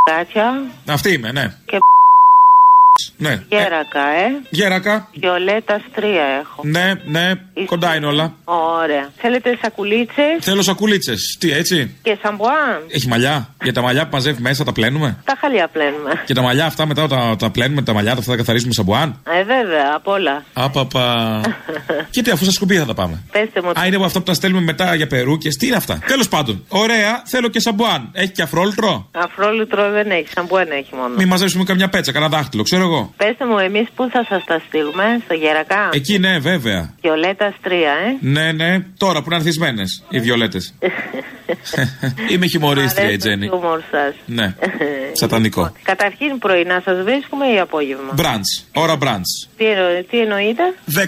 [0.09, 1.53] νοικάτια Αυτή είμαι, ναι.
[1.65, 1.77] και
[3.17, 3.43] Ναι.
[3.49, 4.41] γέρακα, ε.
[4.49, 5.09] Γέρακα.
[5.13, 6.61] Βιολέτα τρία έχω.
[6.65, 7.31] Ναι, ναι,
[7.65, 8.33] κοντά είναι όλα.
[8.43, 9.09] Ωραία.
[9.17, 11.37] Θέλετε σακουλίτσες; Θέλω σακουλίτσες.
[11.39, 13.49] Τι, έτσι; και σαμπουάν; Έχει μαλλιά.
[13.63, 16.23] Για τα μαλλιά που μαζεύει μέσα τα πλένουμε; Τα χαλιά πλένουμε.
[16.25, 19.19] Και τα μαλλιά αυτά μετά τα, τα πλένουμε, τα μαλλιά αυτά τα καθαρίζουμε σαμπουάν.
[19.23, 20.43] Ε, βέβαια, απ' όλα.
[20.53, 21.41] Άπαπα.
[22.09, 23.23] και τι, αφού στα σκουπίδια θα τα πάμε.
[23.31, 23.69] Πείτε μου.
[23.69, 25.55] Α, είναι από αυτά που τα στέλνουμε μετά για περούκες.
[25.55, 26.63] Τι είναι αυτά; Τέλος πάντων.
[26.67, 28.09] Ωραία, θέλω και σαμπουάν.
[28.11, 29.07] Έχει και αφρόλουτρο.
[29.11, 31.15] Αφρόλουτρο δεν έχει, σαμπουάν έχει μόνο.
[31.17, 33.13] Μην μαζέψουμε καμιά πέτσα, κανένα δάχτυλο, ξέρω εγώ.
[33.17, 36.93] Πετε μου, εμείς πού θα σας τα στείλουμε, στο Γερακά; Εκεί ναι, βέβαια.
[37.01, 38.17] Βιολέτα τρία, ε.
[38.19, 40.74] Ναι, ναι, τώρα που είναι ανθισμένες οι βιολέτες.
[42.32, 43.47] Είμαι χειμωρίστρια η Τζέννη.
[43.49, 44.13] Το χιούμορ σας.
[44.26, 44.55] Ναι,
[45.22, 45.72] σατανικό.
[45.84, 49.49] Καταρχήν πρωινά σας βρίσκουμε ή απόγευμα; Μπραντς, ώρα μπραντς.
[49.57, 50.63] Τι, εννο- τι εννοείτε;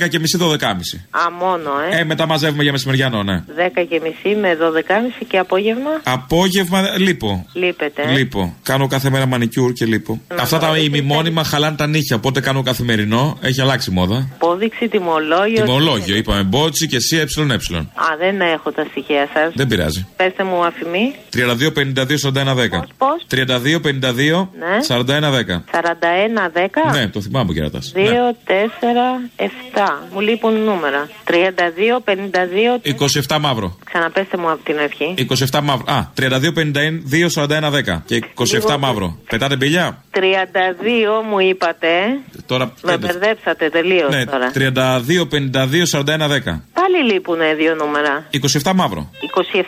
[0.06, 1.08] 10 και μισή, 12 μισή.
[1.10, 2.00] Α, μόνο, ε.
[2.00, 3.44] Ε, μετά μαζεύουμε για μεσημεριανό, ναι.
[3.58, 7.46] 10 και μισή με 12.30 και απόγευμα; Απόγευμα, λείπω.
[7.54, 8.02] Λείπετε.
[8.02, 8.12] ε.
[8.12, 8.56] Λείπω.
[8.64, 10.22] Κάνω κάθε μέρα μανικιούρ και λείπω.
[10.40, 13.38] Αυτά τα ημιμόνιμα χαλάνε τα τα νύχια, οπότε κάνω καθημερινό.
[13.42, 14.28] Έχει αλλάξει η μόδα.
[14.34, 15.62] Απόδειξη, τιμολόγιος.
[15.66, 17.22] Τιμολόγιο, είπαμε μπότσι και εσύ ε.
[17.22, 19.54] Α, δεν έχω τα στοιχεία σας.
[19.56, 20.08] Δεν πειράζει.
[20.16, 21.16] Πετε μου αφημί.
[21.36, 22.84] 32-52-41-10.
[22.98, 24.50] Πώς; 32-52-41-10.
[24.60, 24.78] Ναι.
[24.88, 25.64] 41-10.
[25.72, 26.92] 41-10.
[26.94, 27.80] Ναι, το θυμάμαι, κερατά.
[27.80, 30.04] 2, 4, 7.
[30.14, 31.10] Μου λείπουν νούμερα.
[31.26, 32.80] 32, 52.
[33.28, 33.78] 27 μαύρο.
[33.86, 35.14] Ξαναπέστε μου από την αρχή.
[35.52, 35.86] 27 μαύρο.
[35.94, 38.02] Α, 32-52-41-10.
[38.06, 39.18] Και 27 Λίγο- μαύρο.
[39.30, 40.04] Πετάτε μπηλιά.
[40.12, 41.88] 32 μου είπατε.
[42.46, 42.66] Τώρα.
[42.66, 43.08] Με πέντε.
[43.08, 44.52] μπερδέψατε τελείως Ναι, τώρα.
[44.52, 46.15] 32-52-41-10.
[46.74, 48.28] Πάλι λείπουν δύο νούμερα.
[48.64, 49.10] 27 μαύρο.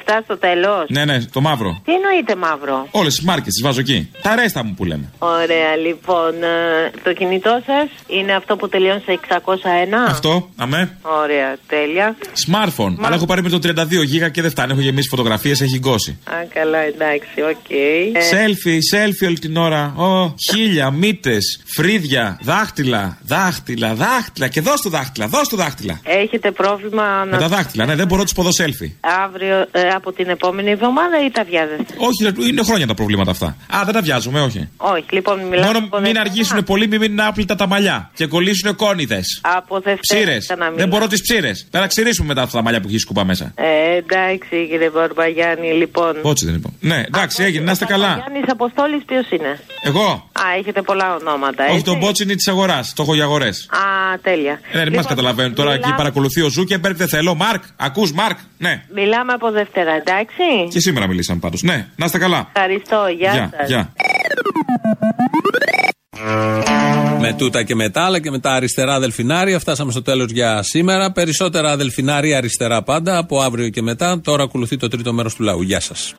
[0.05, 0.85] 27 στο τέλος.
[0.89, 1.81] Ναι, ναι, το μαύρο.
[1.85, 4.11] Τι εννοείται μαύρο; Όλες τις μάρκες τις βάζω εκεί.
[4.21, 5.11] Τα ρέστα μου που λέμε.
[5.19, 6.43] Ωραία, λοιπόν.
[6.43, 10.05] ε, Το κινητό σας είναι αυτό που τελειώνει σε 601.
[10.07, 10.97] Αυτό, αμέ.
[11.01, 12.15] Ωραία, τέλεια.
[12.47, 12.95] Smartphone.
[13.01, 14.71] Αλλά έχω πάρει με το 32 γίγα και δεν φτάνει.
[14.71, 16.19] Έχω γεμίσει φωτογραφίες, έχει γκώσει.
[16.23, 17.69] Α, καλά, εντάξει, οκ.
[18.17, 19.93] Ε, Σέλφι, σέλφι όλη την ώρα.
[19.97, 24.47] Ω, χείλια, μύτες, φρύδια, δάχτυλα, δάχτυλα, δάχτυλα.
[24.47, 25.99] Και δώσ' του δάχτυλα, δώσ' του δάχτυλα.
[26.37, 27.47] Έχετε πρόβλημα Με τα να...
[27.47, 28.93] δάχτυλα, ναι, δεν μπορώ να τους πω δω σέλφι.
[29.25, 33.45] αύριο ε, από την επόμενη εβδομάδα ή τα βιάζεστε; Όχι, είναι χρόνια τα προβλήματα αυτά.
[33.75, 34.69] Α, δεν τα βιάζουμε, όχι.
[34.77, 36.21] Όχι, λοιπόν, μιλάμε Μόνο από μην Δευτέρα.
[36.29, 39.39] αργήσουν πολύ, μην μείνουν άπλυτα τα μαλλιά και κολλήσουν κόνιδες.
[39.43, 39.97] Από Δευτέρα.
[40.21, 40.43] Ψείρες.
[40.45, 40.79] ξαναμιλάμε.
[40.81, 41.67] Δεν μπορώ τις ψείρες.
[41.71, 43.51] Θα να ξυρίσουμε μετά αυτά τα μαλλιά που έχει σκούπα μέσα.
[43.55, 46.13] Ε, εντάξει, κύριε Μπαρμπαγιάννη, λοιπόν.
[46.21, 46.69] Πότσι δεν είπα.
[46.79, 48.23] Ναι, εντάξει, έγινε, να είστε καλά.
[48.27, 50.29] Γιάννη Αποστόλης, ποιος είναι; Εγώ.
[50.31, 51.83] Α, έχετε πολλά ονόματα, Όχι, έτσι.
[51.83, 52.93] τον μπότσινι της αγοράς.
[52.95, 53.67] Το έχω για αγορές.
[53.69, 53.77] Α,
[54.21, 54.51] τέλεια.
[54.51, 55.53] Ε, δεν μας Λοιπόν, καταλαβαίνουν.
[55.53, 55.97] Τώρα εκεί μιλάμε-
[56.27, 57.35] παρακολουθεί ο Ζούκερμπεργκ, δεν θέλω.
[57.35, 58.37] Μαρκ, ακούς Μαρκ.
[58.57, 58.83] Ναι.
[58.93, 60.67] Μιλάμε από Δευτέρα, εντάξει.
[60.69, 61.61] Και σήμερα μιλήσαμε πάντως.
[61.61, 62.51] Ναι, να είστε καλά.
[62.53, 63.67] Ευχαριστώ, γεια, Γεια, σας.
[63.67, 63.93] γεια.
[67.19, 69.59] Με τούτα και με τ' άλλα και με τα αριστερά αδελφινάρια.
[69.59, 71.11] Φτάσαμε στο τέλος για σήμερα.
[71.11, 74.21] Περισσότερα αδελφινάρια αριστερά πάντα από αύριο και μετά.
[74.23, 75.61] Τώρα ακολουθεί το τρίτο μέρος του λαού.
[75.61, 76.15] Γεια σας.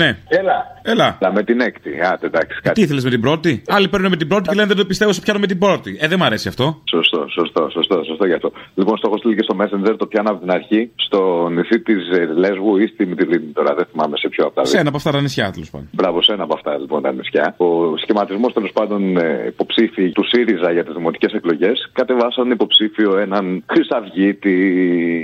[0.00, 0.18] Ναι.
[0.28, 0.58] Έλα.
[0.82, 1.18] Έλα.
[1.20, 1.90] Έλα, με την έκτη.
[2.12, 2.74] Άτε, εντάξει, κάτι.
[2.74, 5.12] Τι ήθελες με την πρώτη; Άλλοι παίρνουν με την πρώτη και λένε δεν το πιστεύω,
[5.12, 5.96] σε πιάνω με την πρώτη.
[6.00, 6.80] Ε, δεν μ' αρέσει αυτό.
[6.90, 8.52] Σωστό, σωστό, σωστό, σωστό γι' αυτό.
[8.74, 10.90] Λοιπόν, στο έχω στείλει και στο Messenger το πιάνω από την αρχή.
[10.96, 12.02] Στο νησί της
[12.36, 13.74] Λέσβου ή στη Μυτιλίνη τώρα.
[13.74, 14.80] Δεν θυμάμαι σε ποιο από τα Σε δύο.
[14.80, 15.88] ένα από αυτά τα νησιά τέλος πάντων.
[15.92, 17.54] Μπράβο, σε ένα από αυτά λοιπόν τα νησιά.
[17.56, 23.64] Ο σχηματισμός τέλος πάντων ε, υποψήφοι του ΣΥΡΙΖΑ για τις δημοτικές εκλογές κατεβάσαν υποψήφιο έναν
[23.72, 24.56] Χρυσαυγίτη.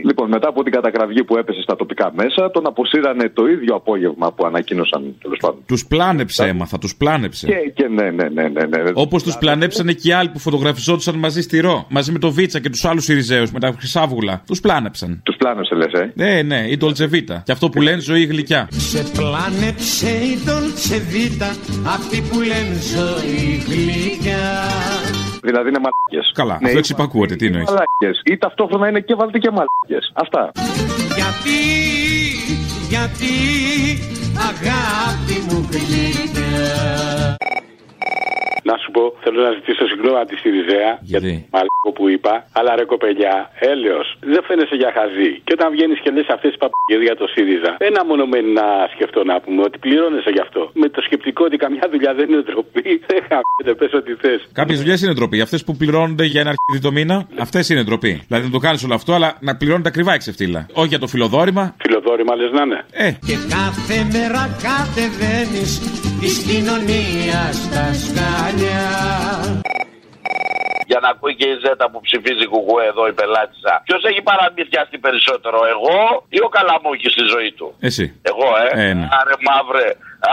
[0.05, 4.33] Λοιπόν, μετά από την κατακραυγή που έπεσε στα τοπικά μέσα, τον αποσύρανε το ίδιο απόγευμα
[4.33, 5.59] που ανακοίνωσαν τέλος πάντων.
[5.67, 7.47] Τους πλάνεψε, έμαθα, τους πλάνεψε.
[7.47, 8.65] Και, και ναι, ναι, ναι, ναι.
[8.65, 8.91] ναι.
[8.95, 12.61] Όπως τους πλανέψανε και οι άλλοι που φωτογραφιζόντουσαν μαζί στη Ρο, μαζί με το Βίτσα
[12.61, 14.43] και τους άλλους Ιριζέους με τα χρυσάβουλα.
[14.47, 15.21] Τους πλάνεψαν.
[15.25, 16.13] Τους πλάνεψε, λες, ε.
[16.15, 17.43] Ναι, ναι, η Ντολτσεβίτα.
[17.47, 18.69] Και αυτό που λένε ζωή γλυκιά.
[18.71, 21.57] Σε πλάνεψε η Dolce Vita
[21.87, 24.69] Αυτή που λένε ζωή γλυκιά
[25.43, 26.33] Δηλαδή είναι μαλακίε.
[26.35, 27.65] Καλά, αυτό εξυπακούεται, τι εννοείς.
[27.65, 28.35] Μαλακίε.
[28.35, 29.99] Ή ταυτόχρονα είναι και βαλτί και μαλακίε.
[30.13, 30.53] Αυτά.
[31.17, 31.59] Γιατί,
[32.89, 33.33] γιατί
[34.37, 37.37] αγάπη μου γλυκιά
[38.71, 42.33] Να σου πω, θέλω να ζητήσω συγγνώμη από τη Σιριζέα για το μαλακό που είπα.
[42.59, 43.37] Αλλά ρε κοπελιά,
[43.73, 45.31] έλεος, δεν φαίνεσαι για χαζή.
[45.47, 48.67] Και όταν βγαίνεις και λες αυτές τις παπαγγελίε για το ΣΥΡΙΖΑ, ένα μόνο μένει να
[48.95, 50.63] σκεφτώ να πούμε ότι πληρώνεσαι γι' αυτό.
[50.83, 54.41] Με το σκεπτικό ότι καμιά δουλειά δεν είναι ντροπή, δεν χαμete, πες ό,τι θες.
[54.61, 55.39] Κάποιες δουλειές είναι ντροπή.
[55.47, 57.17] Αυτές που πληρώνονται για ένα αρχίδι το μήνα,
[57.47, 58.13] αυτές είναι ντροπή.
[58.29, 60.61] Δηλαδή να το κάνεις όλο αυτό, αλλά να πληρώνει τα ακριβά εξεφτύλα.
[60.73, 61.65] Όχι για το φιλοδόρημα.
[61.85, 62.79] Φιλοδόρημα λες να είναι.
[62.91, 65.71] Ε, Και κάθε μέρα κατεβαίνεις
[66.21, 68.60] της κοινωνίας στα σκάλια
[70.87, 73.83] Για να ακούει και η Ζέτα που ψηφίζει κουκουέ εδώ η πελάτησα.
[73.85, 75.97] Ποιος έχει παραμυθιαστεί περισσότερο, εγώ
[76.29, 78.05] ή ο Καλαμούκης στη ζωή του; εσύ.
[78.23, 78.89] Εγώ, ε.
[78.89, 79.09] Ε, ναι.
[79.19, 79.89] Άρε μαύρε,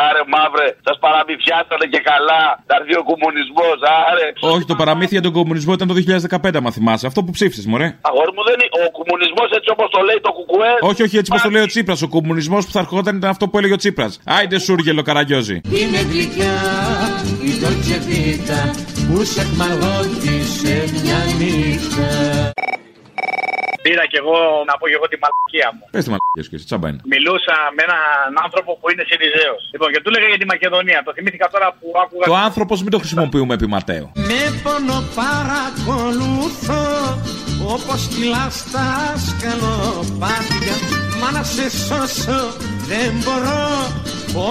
[0.05, 0.67] άρε μαύρε.
[0.87, 2.41] Σας παραμυθιάσανε και καλά.
[2.67, 3.77] Θα έρθει ο κομμουνισμός,
[4.09, 4.27] άρε.
[4.53, 7.05] Όχι, το παραμύθι για τον κομμουνισμό ήταν το 2015, άμα θυμάσαι.
[7.09, 7.87] Αυτό που ψήφισες, μωρέ.
[8.09, 8.69] Αγόρι μου δεν είναι.
[8.83, 10.71] Ο κομμουνισμός έτσι όπως το λέει το κουκουέ.
[10.89, 11.99] Όχι, όχι, έτσι πώ το λέει ο Τσίπρας.
[12.07, 14.11] Ο κομμουνισμός που θα ερχόταν ήταν αυτό που έλεγε ο Τσίπρας.
[14.25, 15.57] Άιντε σούργελο, καραγκιόζη.
[15.79, 16.55] Είναι γλυκιά
[17.49, 18.61] η Dolce Vita
[19.07, 22.56] που σε εχμαλώτησε μια νύχτα
[23.87, 24.37] Πήρα κι εγώ
[24.69, 25.83] να πω κι εγώ τη μαλακία μου.
[25.93, 27.01] Πες τη μαλακία σου και εσύ, τσάμπα είναι.
[27.13, 29.61] Μιλούσα με έναν άνθρωπο που είναι Σιριζέος.
[29.73, 30.99] Λοιπόν, και του έλεγα για τη Μακεδονία.
[31.07, 32.25] Το θυμήθηκα τώρα που άκουγα.
[32.31, 34.05] Το άνθρωπος μην το χρησιμοποιούμε επί Ματέο.
[34.31, 36.85] Με πόνο παρακολουθώ
[37.75, 38.87] όπως κυλά στα
[39.27, 40.75] σκαλοπάτια
[41.21, 42.39] Μα να σε σώσω
[42.89, 43.65] δεν μπορώ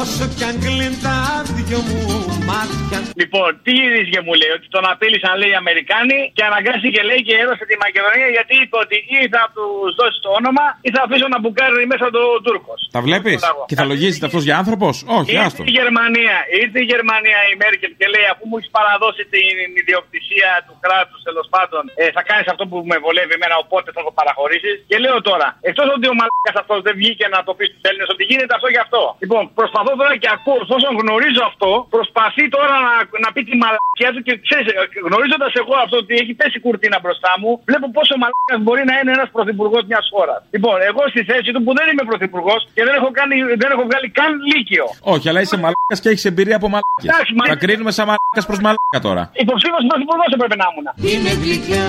[0.01, 1.17] όσο κι αν κλείνουν τα
[1.57, 2.03] δυο μου
[2.49, 7.21] μάτια Λοιπόν, τι γυρίζε μου λέει, ότι τον απείλησαν λέει οι Αμερικάνοι και αναγκάστηκε λέει
[7.29, 11.01] και έδωσε τη Μακεδονία γιατί είπε ότι ή θα τους δώσει το όνομα ή θα
[11.07, 12.81] αφήσω να μπουκάρει μέσα το Τούρκος.
[12.97, 15.61] Τα βλέπεις; Και θα λογίζεται αυτός για άνθρωπος; Όχι, Ήρθε άστο.
[15.71, 20.51] η Γερμανία, ήρθε η Γερμανία η Μέρκελ και λέει αφού μου έχεις παραδώσει την ιδιοκτησία
[20.67, 24.13] του κράτους τέλος πάντων, ε, θα κάνεις αυτό που με βολεύει εμένα, οπότε θα το
[24.19, 24.75] παραχωρήσεις.
[24.91, 28.09] Και λέω τώρα, εκτός ότι ο μαλάκα αυτός δεν βγήκε να το πει στους Έλληνες
[28.15, 29.01] ότι γίνεται αυτό γι' αυτό.
[29.25, 32.93] Λοιπόν, προσπαθώ τώρα και ακούω, εφόσον γνωρίζω αυτό, προσπαθώ προσπαθεί τώρα να,
[33.25, 34.67] να πει τη μαλακιά του και ξέρεις,
[35.09, 39.13] γνωρίζοντας εγώ αυτό ότι έχει πέσει κουρτίνα μπροστά μου, βλέπω πόσο μαλακάς μπορεί να είναι
[39.19, 40.39] ένας πρωθυπουργός μιας χώρας.
[40.55, 43.83] Λοιπόν, εγώ στη θέση του που δεν είμαι πρωθυπουργός και δεν έχω, κάνει, δεν έχω
[43.89, 44.87] βγάλει καν λύκειο.
[45.15, 47.05] Όχι, αλλά είσαι μαλάκα και έχεις εμπειρία από μαλάκες.
[47.11, 49.23] Εντάξει, μα- Θα κρίνουμε σαν μαλάκα προς μαλάκα τώρα.
[49.45, 50.87] Υποψήφιος πρωθυπουργός έπρεπε να ήμουν.
[51.13, 51.87] Είναι γλυκιά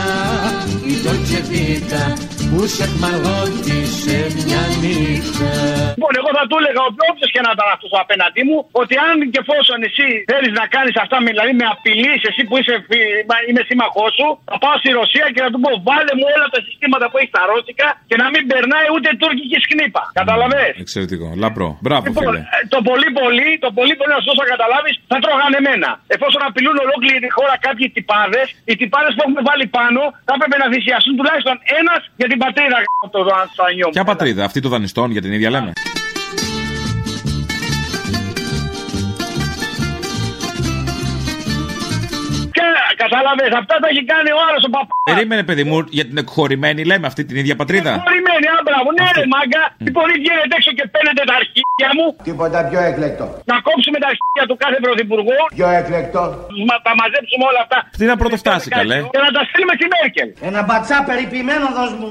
[0.92, 2.04] η Dolce Vita
[2.50, 5.52] που σε εκμαγώτησε μια νύχτα.
[5.98, 9.40] Λοιπόν, εγώ θα του έλεγα όποιος και να ήταν αυτός απέναντί μου, ότι αν και
[9.44, 13.44] εφόσον εσύ θέλεις να κάνεις αυτά, με- δηλαδή με απειλείς, εσύ που είσαι, φι- μα-
[13.48, 16.60] είμαι σύμμαχός σου, θα πάω στη Ρωσία και να του πω βάλε μου όλα τα
[16.66, 20.04] συστήματα που έχει στα ρώσικα και να μην περνάει ούτε τουρκική σκνήπα.
[20.22, 20.66] Καταλαβέ.
[20.84, 21.28] Εξαιρετικό.
[21.44, 21.70] Λαμπρό.
[21.86, 22.40] Μπράβο, Λοιπόν, φίλε.
[22.56, 25.90] ε, το πολύ πολύ, το πολύ πολύ να σου δώσω να καταλάβεις, θα τρώγανε εμένα.
[26.16, 30.56] Εφόσον απειλούν ολόκληρη τη χώρα κάποιοι τυπάδες, οι τυπάδες που έχουμε βάλει πάνω θα έπρεπε
[30.64, 33.92] να θυσιαστούν τουλάχιστον ένας για την πατρίδα γ***ο, το Ανστανιό μου.
[33.92, 35.72] Ποια πατρίδα, αυτή των δανειστών για την ίδια λέμε;
[42.58, 42.68] Και
[43.04, 44.94] κατάλαβες, αυτά τα έχει κάνει ο άλλο ο παπά.
[45.12, 47.92] Περίμενε, παιδί μου, για την εκχωρημένη λέμε αυτή την ίδια πατρίδα.
[48.06, 49.64] Χωρημένη, άμπραβο, ναι, ρε μάγκα.
[49.86, 52.06] Λοιπόν, ή βγαίνετε έξω και παίρνετε τα αρχίδια μου.
[52.30, 53.26] Τίποτα πιο εκλεκτό.
[53.52, 55.38] Να κόψουμε τα αρχίδια του κάθε πρωθυπουργού.
[55.58, 56.24] Πιο εκλεκτό.
[56.68, 57.78] Μα, τα μαζέψουμε όλα αυτά.
[58.00, 58.98] Τι να πρωτοφτάσει, καλέ.
[59.14, 60.30] Και να τα στείλουμε στη Μέρκελ.
[60.50, 62.10] Ένα μπατσά περιποιημένο δώσ' μου.